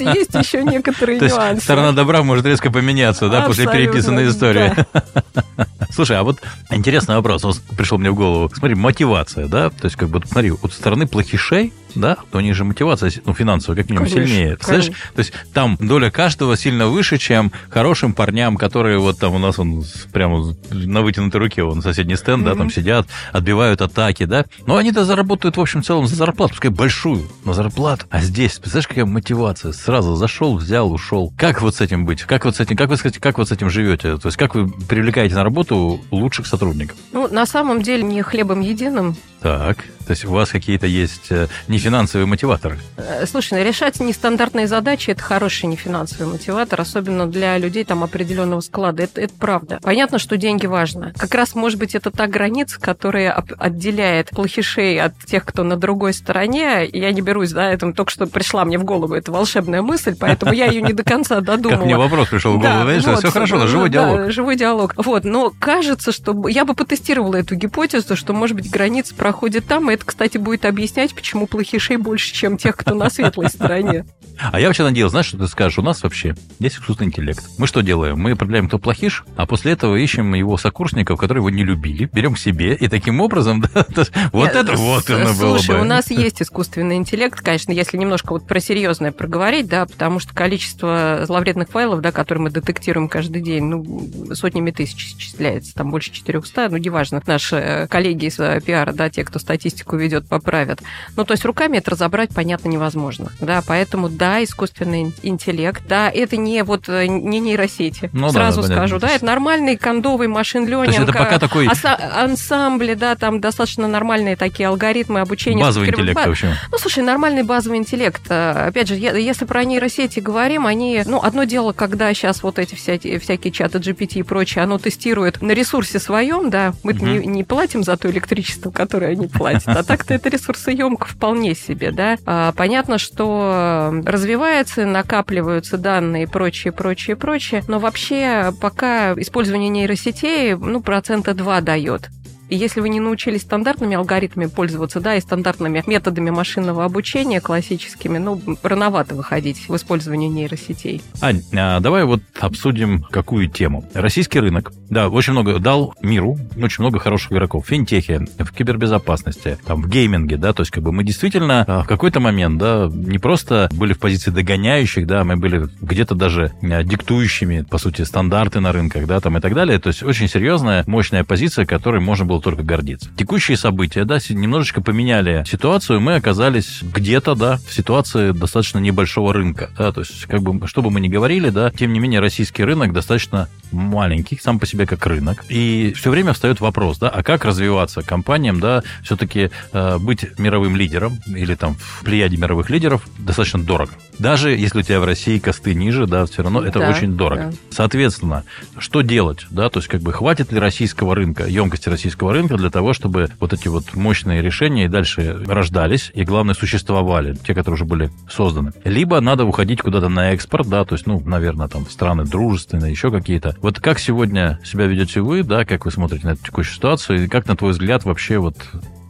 есть 0.00 0.34
еще 0.34 0.62
некоторые 0.62 1.20
нюансы. 1.20 1.62
сторона 1.62 1.92
добра 1.92 2.22
может 2.22 2.46
резко 2.46 2.70
поменяться, 2.70 3.28
да, 3.28 3.42
после 3.42 3.66
переписанной 3.66 4.28
истории. 4.28 4.72
Слушай, 5.90 6.18
а 6.18 6.22
вот 6.22 6.40
интересный 6.70 7.16
вопрос, 7.16 7.44
вот 7.44 7.60
пришел 7.76 7.98
мне 7.98 8.10
в 8.10 8.14
голову. 8.14 8.50
Смотри, 8.54 8.74
мотивация, 8.74 9.48
да, 9.48 9.70
то 9.70 9.84
есть 9.84 9.96
как 9.96 10.08
бы, 10.08 10.22
смотри, 10.26 10.50
от 10.50 10.72
стороны 10.72 11.06
плохишей, 11.06 11.72
да, 11.96 12.16
то 12.30 12.38
у 12.38 12.40
них 12.40 12.54
же 12.54 12.64
мотивация, 12.64 13.10
ну, 13.24 13.34
финансовая, 13.34 13.76
как 13.76 13.90
минимум, 13.90 14.08
Конечно, 14.08 14.26
сильнее. 14.26 14.56
Конечно. 14.56 14.94
То 15.14 15.18
есть 15.18 15.32
там 15.52 15.76
доля 15.80 16.10
каждого 16.10 16.56
сильно 16.56 16.86
выше, 16.86 17.18
чем 17.18 17.52
хорошим 17.68 18.12
парням, 18.12 18.56
которые 18.56 18.98
вот 18.98 19.18
там 19.18 19.34
у 19.34 19.38
нас 19.38 19.58
он 19.58 19.84
прямо 20.12 20.54
на 20.70 21.02
вытянутой 21.02 21.40
руке, 21.40 21.62
он 21.62 21.82
соседний 21.82 22.16
стенд, 22.16 22.44
да, 22.44 22.54
там 22.54 22.70
сидят, 22.70 23.06
отбивают 23.32 23.80
атаки, 23.80 24.24
да. 24.24 24.44
Но 24.66 24.76
они-то 24.76 25.04
заработают, 25.04 25.56
в 25.56 25.60
общем, 25.60 25.82
в 25.82 25.86
целом 25.86 26.06
за 26.06 26.16
зарплату, 26.16 26.52
пускай 26.52 26.70
большую, 26.70 27.26
но 27.44 27.52
зарплату. 27.52 28.06
А 28.10 28.20
здесь, 28.20 28.58
представляешь, 28.58 28.88
какая 28.88 29.06
мотивация? 29.06 29.72
Сразу 29.72 30.16
зашел, 30.16 30.56
взял, 30.56 30.92
ушел. 30.92 31.32
Как 31.36 31.62
вот 31.62 31.76
с 31.76 31.80
этим 31.80 32.04
быть? 32.04 32.22
Как 32.22 32.44
вот 32.44 32.56
с 32.56 32.60
этим, 32.60 32.76
как 32.76 32.88
вы 32.88 32.96
сказать, 32.96 33.18
как 33.18 33.38
вот 33.38 33.48
с 33.48 33.52
этим 33.52 33.70
живете? 33.70 34.16
То 34.16 34.26
есть 34.26 34.36
как 34.36 34.54
вы 34.54 34.68
привлекаете 34.68 35.34
на 35.34 35.44
работу 35.44 36.00
лучших 36.10 36.46
сотрудников? 36.46 36.96
Ну, 37.12 37.28
на 37.28 37.46
самом 37.46 37.82
деле, 37.82 38.02
не 38.02 38.22
хлебом 38.22 38.60
единым. 38.60 39.16
Так, 39.40 39.84
то 40.06 40.12
есть 40.12 40.24
у 40.24 40.30
вас 40.30 40.50
какие-то 40.50 40.86
есть 40.86 41.30
э, 41.30 41.48
нефинансовые 41.66 42.26
мотиваторы? 42.26 42.78
Э, 42.96 43.26
Слушай, 43.26 43.58
ну, 43.58 43.64
решать 43.64 43.98
нестандартные 43.98 44.68
задачи– 44.68 45.10
это 45.12 45.22
хороший 45.22 45.66
нефинансовый 45.66 46.30
мотиватор, 46.30 46.80
особенно 46.80 47.26
для 47.26 47.58
людей 47.58 47.84
там 47.84 48.04
определенного 48.04 48.60
склада. 48.60 49.02
Это, 49.02 49.20
это 49.20 49.34
правда. 49.38 49.80
Понятно, 49.82 50.20
что 50.20 50.36
деньги 50.36 50.66
важно. 50.66 51.12
Как 51.18 51.34
раз, 51.34 51.56
может 51.56 51.80
быть, 51.80 51.96
это 51.96 52.12
та 52.12 52.28
граница, 52.28 52.80
которая 52.80 53.32
отделяет 53.32 54.30
плохишей 54.30 55.00
от 55.00 55.18
тех, 55.24 55.44
кто 55.44 55.64
на 55.64 55.76
другой 55.76 56.14
стороне. 56.14 56.88
Я 56.92 57.10
не 57.10 57.20
берусь, 57.20 57.50
да, 57.50 57.68
это 57.70 57.92
только 57.92 58.12
что 58.12 58.26
пришла 58.26 58.64
мне 58.64 58.78
в 58.78 58.84
голову 58.84 59.14
эта 59.14 59.32
волшебная 59.32 59.82
мысль, 59.82 60.14
поэтому 60.18 60.52
я 60.52 60.66
ее 60.66 60.82
не 60.82 60.92
до 60.92 61.02
конца 61.02 61.40
додумала. 61.40 61.78
Как 61.78 61.86
мне 61.86 61.96
вопрос 61.96 62.28
пришел 62.28 62.52
в 62.52 62.60
голову, 62.60 62.82
знаешь, 62.84 63.02
все 63.02 63.30
хорошо, 63.30 63.58
да, 63.58 63.66
живой 63.66 63.88
да, 63.88 64.08
диалог. 64.08 64.30
живой 64.30 64.56
диалог. 64.56 64.94
Вот, 64.96 65.24
но 65.24 65.52
кажется, 65.58 66.12
что 66.12 66.46
я 66.48 66.64
бы 66.64 66.74
потестировала 66.74 67.34
эту 67.34 67.56
гипотезу, 67.56 68.14
что, 68.14 68.32
может 68.32 68.54
быть, 68.54 68.70
граница 68.70 69.14
проходит 69.14 69.66
там, 69.66 69.90
и 69.90 69.95
это, 69.96 70.04
кстати, 70.04 70.38
будет 70.38 70.64
объяснять, 70.64 71.14
почему 71.14 71.46
плохишей 71.46 71.96
больше, 71.96 72.32
чем 72.32 72.56
тех, 72.56 72.76
кто 72.76 72.94
на 72.94 73.10
светлой 73.10 73.48
стороне. 73.48 74.04
А 74.38 74.60
я 74.60 74.66
вообще 74.66 74.82
надеялся, 74.82 75.12
знаешь, 75.12 75.26
что 75.26 75.38
ты 75.38 75.48
скажешь, 75.48 75.78
у 75.78 75.82
нас 75.82 76.02
вообще 76.02 76.34
есть 76.58 76.76
искусственный 76.76 77.08
интеллект. 77.08 77.44
Мы 77.58 77.66
что 77.66 77.80
делаем? 77.80 78.18
Мы 78.18 78.32
определяем, 78.32 78.68
кто 78.68 78.78
плохиш, 78.78 79.24
а 79.36 79.46
после 79.46 79.72
этого 79.72 79.96
ищем 79.96 80.34
его 80.34 80.58
сокурсников, 80.58 81.18
которые 81.18 81.40
его 81.40 81.50
не 81.50 81.64
любили, 81.64 82.08
берем 82.12 82.34
к 82.34 82.38
себе, 82.38 82.74
и 82.74 82.88
таким 82.88 83.20
образом, 83.20 83.60
да, 83.74 83.86
вот 84.32 84.50
это 84.50 84.76
вот 84.76 85.08
оно 85.08 85.34
было 85.34 85.58
Слушай, 85.58 85.80
у 85.80 85.84
нас 85.84 86.10
есть 86.10 86.42
искусственный 86.42 86.96
интеллект, 86.96 87.40
конечно, 87.40 87.72
если 87.72 87.96
немножко 87.96 88.32
вот 88.32 88.46
про 88.46 88.60
серьезное 88.60 89.12
проговорить, 89.12 89.68
да, 89.68 89.86
потому 89.86 90.18
что 90.18 90.34
количество 90.34 91.22
зловредных 91.24 91.70
файлов, 91.70 92.02
да, 92.02 92.12
которые 92.12 92.42
мы 92.42 92.50
детектируем 92.50 93.08
каждый 93.08 93.40
день, 93.40 93.64
ну, 93.64 94.34
сотнями 94.34 94.70
тысяч 94.70 95.14
исчисляется, 95.16 95.74
там 95.74 95.90
больше 95.90 96.12
400, 96.12 96.68
ну, 96.68 96.76
неважно, 96.76 97.22
наши 97.26 97.56
э, 97.56 97.86
коллеги 97.86 98.26
из 98.26 98.38
э, 98.38 98.60
пиара, 98.60 98.92
да, 98.92 99.08
те, 99.08 99.24
кто 99.24 99.38
статистику 99.38 99.85
ведет, 99.94 100.28
поправят. 100.28 100.80
Ну, 101.16 101.24
то 101.24 101.32
есть 101.32 101.44
руками 101.44 101.78
это 101.78 101.92
разобрать, 101.92 102.30
понятно, 102.34 102.68
невозможно, 102.68 103.30
да, 103.40 103.62
поэтому, 103.66 104.08
да, 104.08 104.42
искусственный 104.42 105.12
интеллект, 105.22 105.82
да, 105.88 106.10
это 106.10 106.36
не 106.36 106.62
вот 106.64 106.88
э, 106.88 107.06
не 107.06 107.40
нейросети, 107.40 108.10
Ну 108.12 108.30
сразу 108.30 108.62
да, 108.62 108.68
понятно. 108.68 108.86
скажу, 108.88 108.98
да, 109.00 109.08
это 109.14 109.24
нормальный 109.24 109.76
кондовый 109.76 110.28
машин 110.28 110.66
То 110.66 110.82
есть 110.84 110.94
ленинг, 110.98 111.08
это 111.10 111.18
пока 111.18 111.38
такой 111.38 111.68
ансамбли, 112.14 112.94
да, 112.94 113.14
там 113.14 113.40
достаточно 113.40 113.86
нормальные 113.88 114.36
такие 114.36 114.68
алгоритмы 114.68 115.20
обучения. 115.20 115.62
базовый 115.62 115.88
интеллект, 115.88 116.24
в 116.24 116.30
общем. 116.30 116.48
ну, 116.70 116.78
слушай, 116.78 117.02
нормальный 117.02 117.42
базовый 117.42 117.78
интеллект. 117.78 118.22
Э, 118.28 118.66
Опять 118.68 118.88
же, 118.88 118.94
если 118.96 119.44
про 119.44 119.64
нейросети 119.64 120.20
говорим, 120.20 120.66
они... 120.66 121.02
Ну, 121.06 121.20
одно 121.22 121.44
дело, 121.44 121.72
когда 121.72 122.12
сейчас 122.14 122.42
вот 122.42 122.58
эти 122.58 122.74
всякие, 122.74 123.18
всякие 123.18 123.52
чаты 123.52 123.78
GPT 123.78 124.20
и 124.20 124.22
прочее, 124.22 124.64
оно 124.64 124.78
тестирует 124.78 125.42
на 125.42 125.52
ресурсе 125.52 125.98
своем, 125.98 126.50
да, 126.50 126.72
мы 126.82 126.94
Мгм. 126.94 127.20
не, 127.20 127.26
не 127.26 127.44
платим 127.44 127.84
за 127.84 127.96
то 127.96 128.10
электричество, 128.10 128.70
которое 128.70 129.12
они 129.12 129.26
платят, 129.26 129.66
а 129.76 129.82
так-то 129.82 130.14
это 130.14 130.28
ресурсоемко 130.28 131.06
вполне 131.06 131.54
себе, 131.54 131.92
да. 131.92 132.16
А, 132.26 132.52
Понятно, 132.52 132.98
что 132.98 133.92
развивается, 134.04 134.86
накапливаются 134.86 135.78
данные 135.78 136.24
и 136.24 136.26
прочее, 136.26 136.72
прочее, 136.72 137.16
прочее, 137.16 137.62
но 137.68 137.78
вообще 137.78 138.52
пока 138.60 139.12
использование 139.14 139.68
нейросетей, 139.68 140.54
ну, 140.54 140.80
процента 140.80 141.34
2 141.34 141.60
дает. 141.60 142.08
И 142.48 142.56
если 142.56 142.80
вы 142.80 142.88
не 142.88 143.00
научились 143.00 143.42
стандартными 143.42 143.96
алгоритмами 143.96 144.46
пользоваться, 144.46 145.00
да, 145.00 145.16
и 145.16 145.20
стандартными 145.20 145.82
методами 145.86 146.30
машинного 146.30 146.84
обучения 146.84 147.40
классическими, 147.40 148.18
ну, 148.18 148.40
рановато 148.62 149.14
выходить 149.14 149.68
в 149.68 149.74
использовании 149.74 150.28
нейросетей. 150.28 151.02
Ань, 151.20 151.42
а 151.52 151.80
давай 151.80 152.04
вот 152.04 152.22
обсудим 152.38 153.02
какую 153.02 153.48
тему. 153.48 153.88
Российский 153.94 154.38
рынок, 154.38 154.72
да, 154.90 155.08
очень 155.08 155.32
много 155.32 155.58
дал 155.58 155.94
миру, 156.02 156.38
очень 156.56 156.82
много 156.82 156.98
хороших 156.98 157.32
игроков 157.32 157.66
в 157.66 157.68
финтехе, 157.68 158.26
в 158.38 158.52
кибербезопасности, 158.52 159.58
там, 159.66 159.82
в 159.82 159.88
гейминге, 159.88 160.36
да, 160.36 160.52
то 160.52 160.62
есть 160.62 160.70
как 160.70 160.82
бы 160.82 160.92
мы 160.92 161.02
действительно 161.02 161.64
а, 161.66 161.82
в 161.82 161.88
какой-то 161.88 162.20
момент, 162.20 162.58
да, 162.58 162.88
не 162.92 163.18
просто 163.18 163.68
были 163.72 163.92
в 163.92 163.98
позиции 163.98 164.30
догоняющих, 164.30 165.06
да, 165.06 165.24
мы 165.24 165.36
были 165.36 165.68
где-то 165.80 166.14
даже 166.14 166.52
а, 166.62 166.82
диктующими, 166.84 167.62
по 167.62 167.78
сути, 167.78 168.02
стандарты 168.02 168.60
на 168.60 168.72
рынках, 168.72 169.06
да, 169.06 169.20
там 169.20 169.36
и 169.36 169.40
так 169.40 169.54
далее, 169.54 169.78
то 169.78 169.88
есть 169.88 170.02
очень 170.02 170.28
серьезная, 170.28 170.84
мощная 170.86 171.24
позиция, 171.24 171.66
которой 171.66 172.00
можно 172.00 172.24
было 172.24 172.35
только 172.40 172.62
гордиться. 172.62 173.10
Текущие 173.16 173.56
события, 173.56 174.04
да, 174.04 174.18
немножечко 174.28 174.80
поменяли 174.80 175.44
ситуацию, 175.46 176.00
мы 176.00 176.14
оказались 176.14 176.80
где-то, 176.82 177.34
да, 177.34 177.58
в 177.66 177.72
ситуации 177.72 178.32
достаточно 178.32 178.78
небольшого 178.78 179.32
рынка, 179.32 179.70
да, 179.78 179.92
то 179.92 180.00
есть 180.00 180.26
как 180.26 180.42
бы, 180.42 180.66
что 180.66 180.82
бы 180.82 180.90
мы 180.90 181.00
ни 181.00 181.08
говорили, 181.08 181.50
да, 181.50 181.70
тем 181.70 181.92
не 181.92 182.00
менее 182.00 182.20
российский 182.20 182.64
рынок 182.64 182.92
достаточно 182.92 183.48
маленький, 183.72 184.38
сам 184.42 184.58
по 184.58 184.66
себе 184.66 184.86
как 184.86 185.06
рынок, 185.06 185.44
и 185.48 185.92
все 185.96 186.10
время 186.10 186.32
встает 186.32 186.60
вопрос, 186.60 186.98
да, 186.98 187.08
а 187.08 187.22
как 187.22 187.44
развиваться 187.44 188.02
компаниям, 188.02 188.60
да, 188.60 188.82
все-таки 189.02 189.50
э, 189.72 189.98
быть 189.98 190.38
мировым 190.38 190.76
лидером 190.76 191.18
или 191.26 191.54
там 191.54 191.74
в 191.74 192.04
плеяде 192.04 192.36
мировых 192.36 192.70
лидеров 192.70 193.06
достаточно 193.18 193.62
дорого. 193.62 193.92
Даже 194.18 194.50
если 194.50 194.80
у 194.80 194.82
тебя 194.82 195.00
в 195.00 195.04
России 195.04 195.38
косты 195.38 195.74
ниже, 195.74 196.06
да, 196.06 196.26
все 196.26 196.42
равно 196.42 196.62
это 196.62 196.78
Да, 196.78 196.90
очень 196.90 197.16
дорого. 197.16 197.50
да. 197.50 197.56
Соответственно, 197.70 198.44
что 198.78 199.02
делать, 199.02 199.46
да, 199.50 199.68
то 199.68 199.78
есть 199.78 199.88
как 199.88 200.00
бы 200.00 200.12
хватит 200.12 200.52
ли 200.52 200.58
российского 200.58 201.14
рынка, 201.14 201.44
емкости 201.46 201.88
российского 201.88 202.32
рынка 202.32 202.56
для 202.56 202.70
того, 202.70 202.92
чтобы 202.92 203.28
вот 203.40 203.52
эти 203.52 203.68
вот 203.68 203.94
мощные 203.94 204.42
решения 204.42 204.84
и 204.86 204.88
дальше 204.88 205.42
рождались, 205.46 206.10
и 206.14 206.24
главное, 206.24 206.54
существовали, 206.54 207.34
те, 207.34 207.54
которые 207.54 207.74
уже 207.74 207.84
были 207.84 208.10
созданы. 208.30 208.72
Либо 208.84 209.20
надо 209.20 209.44
уходить 209.44 209.82
куда-то 209.82 210.08
на 210.08 210.32
экспорт, 210.32 210.68
да, 210.68 210.84
то 210.84 210.94
есть, 210.94 211.06
ну, 211.06 211.20
наверное, 211.24 211.68
там 211.68 211.86
страны 211.88 212.24
дружественные, 212.24 212.90
еще 212.90 213.10
какие-то. 213.10 213.55
Вот 213.60 213.80
как 213.80 213.98
сегодня 213.98 214.60
себя 214.64 214.86
ведете 214.86 215.20
вы, 215.20 215.42
да, 215.42 215.64
как 215.64 215.84
вы 215.84 215.90
смотрите 215.90 216.26
на 216.26 216.32
эту 216.32 216.44
текущую 216.44 216.74
ситуацию, 216.74 217.24
и 217.24 217.28
как, 217.28 217.46
на 217.46 217.56
твой 217.56 217.72
взгляд, 217.72 218.04
вообще 218.04 218.38
вот 218.38 218.56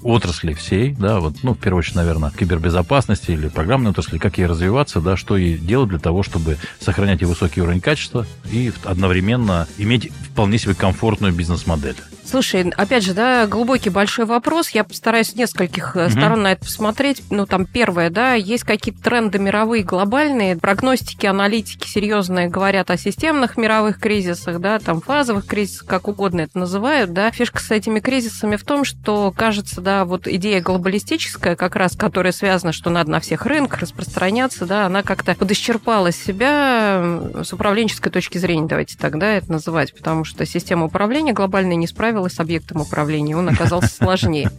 отрасли 0.03 0.53
всей, 0.53 0.93
да, 0.93 1.19
вот, 1.19 1.37
ну, 1.43 1.55
в 1.55 1.59
первую 1.59 1.81
очередь, 1.81 1.97
наверное, 1.97 2.31
кибербезопасности 2.31 3.33
или 3.33 3.49
программной 3.49 3.91
отрасли, 3.91 4.19
как 4.19 4.39
ей 4.39 4.47
развиваться, 4.47 5.01
да, 5.01 5.17
что 5.17 5.37
ей 5.37 5.59
делать 5.59 5.89
для 5.89 5.99
того, 5.99 6.23
чтобы 6.23 6.59
сохранять 6.79 7.23
и 7.23 7.25
высокий 7.25 7.61
уровень 7.61 7.81
качества 7.81 8.27
и 8.51 8.73
одновременно 8.85 9.67
иметь 9.79 10.13
вполне 10.31 10.59
себе 10.59 10.75
комфортную 10.75 11.33
бизнес-модель. 11.33 11.97
Слушай, 12.29 12.73
опять 12.77 13.05
же, 13.05 13.15
да, 13.15 13.47
глубокий 13.47 13.89
большой 13.89 14.25
вопрос. 14.25 14.71
Я 14.71 14.83
постараюсь 14.83 15.31
с 15.31 15.35
нескольких 15.37 15.95
Мгм. 15.95 16.11
сторон 16.11 16.43
на 16.43 16.53
это 16.53 16.65
посмотреть. 16.65 17.23
Ну, 17.31 17.47
там, 17.47 17.67
первое, 17.67 18.11
да, 18.11 18.35
есть 18.35 18.65
какие-то 18.65 19.01
тренды 19.01 19.39
мировые, 19.39 19.85
глобальные. 19.85 20.57
Прогностики, 20.57 21.25
аналитики 21.27 21.87
серьезные 21.87 22.49
говорят 22.49 22.91
о 22.91 22.97
системных 22.97 23.57
мировых 23.57 24.01
кризисах, 24.01 24.59
да, 24.61 24.81
там, 24.81 25.01
фазовых 25.01 25.47
кризисах, 25.47 25.87
как 25.87 26.09
угодно 26.09 26.41
это 26.41 26.59
называют, 26.59 27.13
да. 27.13 27.31
Фишка 27.31 27.61
с 27.63 27.71
этими 27.71 28.01
кризисами 28.01 28.57
в 28.57 28.65
том, 28.65 28.85
что, 28.85 29.33
кажется, 29.35 29.81
да, 29.81 30.05
вот 30.05 30.27
идея 30.27 30.61
глобалистическая, 30.61 31.55
как 31.55 31.77
раз, 31.77 31.95
которая 31.97 32.33
связана, 32.33 32.73
что 32.73 32.91
надо 32.91 33.09
на 33.09 33.21
всех 33.21 33.47
рынках 33.47 33.81
распространяться, 33.83 34.67
да, 34.67 34.87
она 34.87 35.05
как-то 35.05 35.37
подисчерпала 35.37 36.11
себя 36.11 37.21
с 37.45 37.53
управленческой 37.53 38.11
точки 38.11 38.39
зрения, 38.39 38.67
давайте 38.67 38.99
так, 38.99 39.17
да, 39.17 39.35
это 39.35 39.53
называть, 39.53 39.95
потому 39.95 40.25
что 40.25 40.45
система 40.45 40.87
управления 40.87 41.33
глобальная 41.33 41.77
не 41.77 41.87
справилась 41.87 42.16
с 42.29 42.41
объектом 42.41 42.81
управления, 42.81 43.37
он 43.37 43.49
оказался 43.49 43.89
сложнее. 43.89 44.51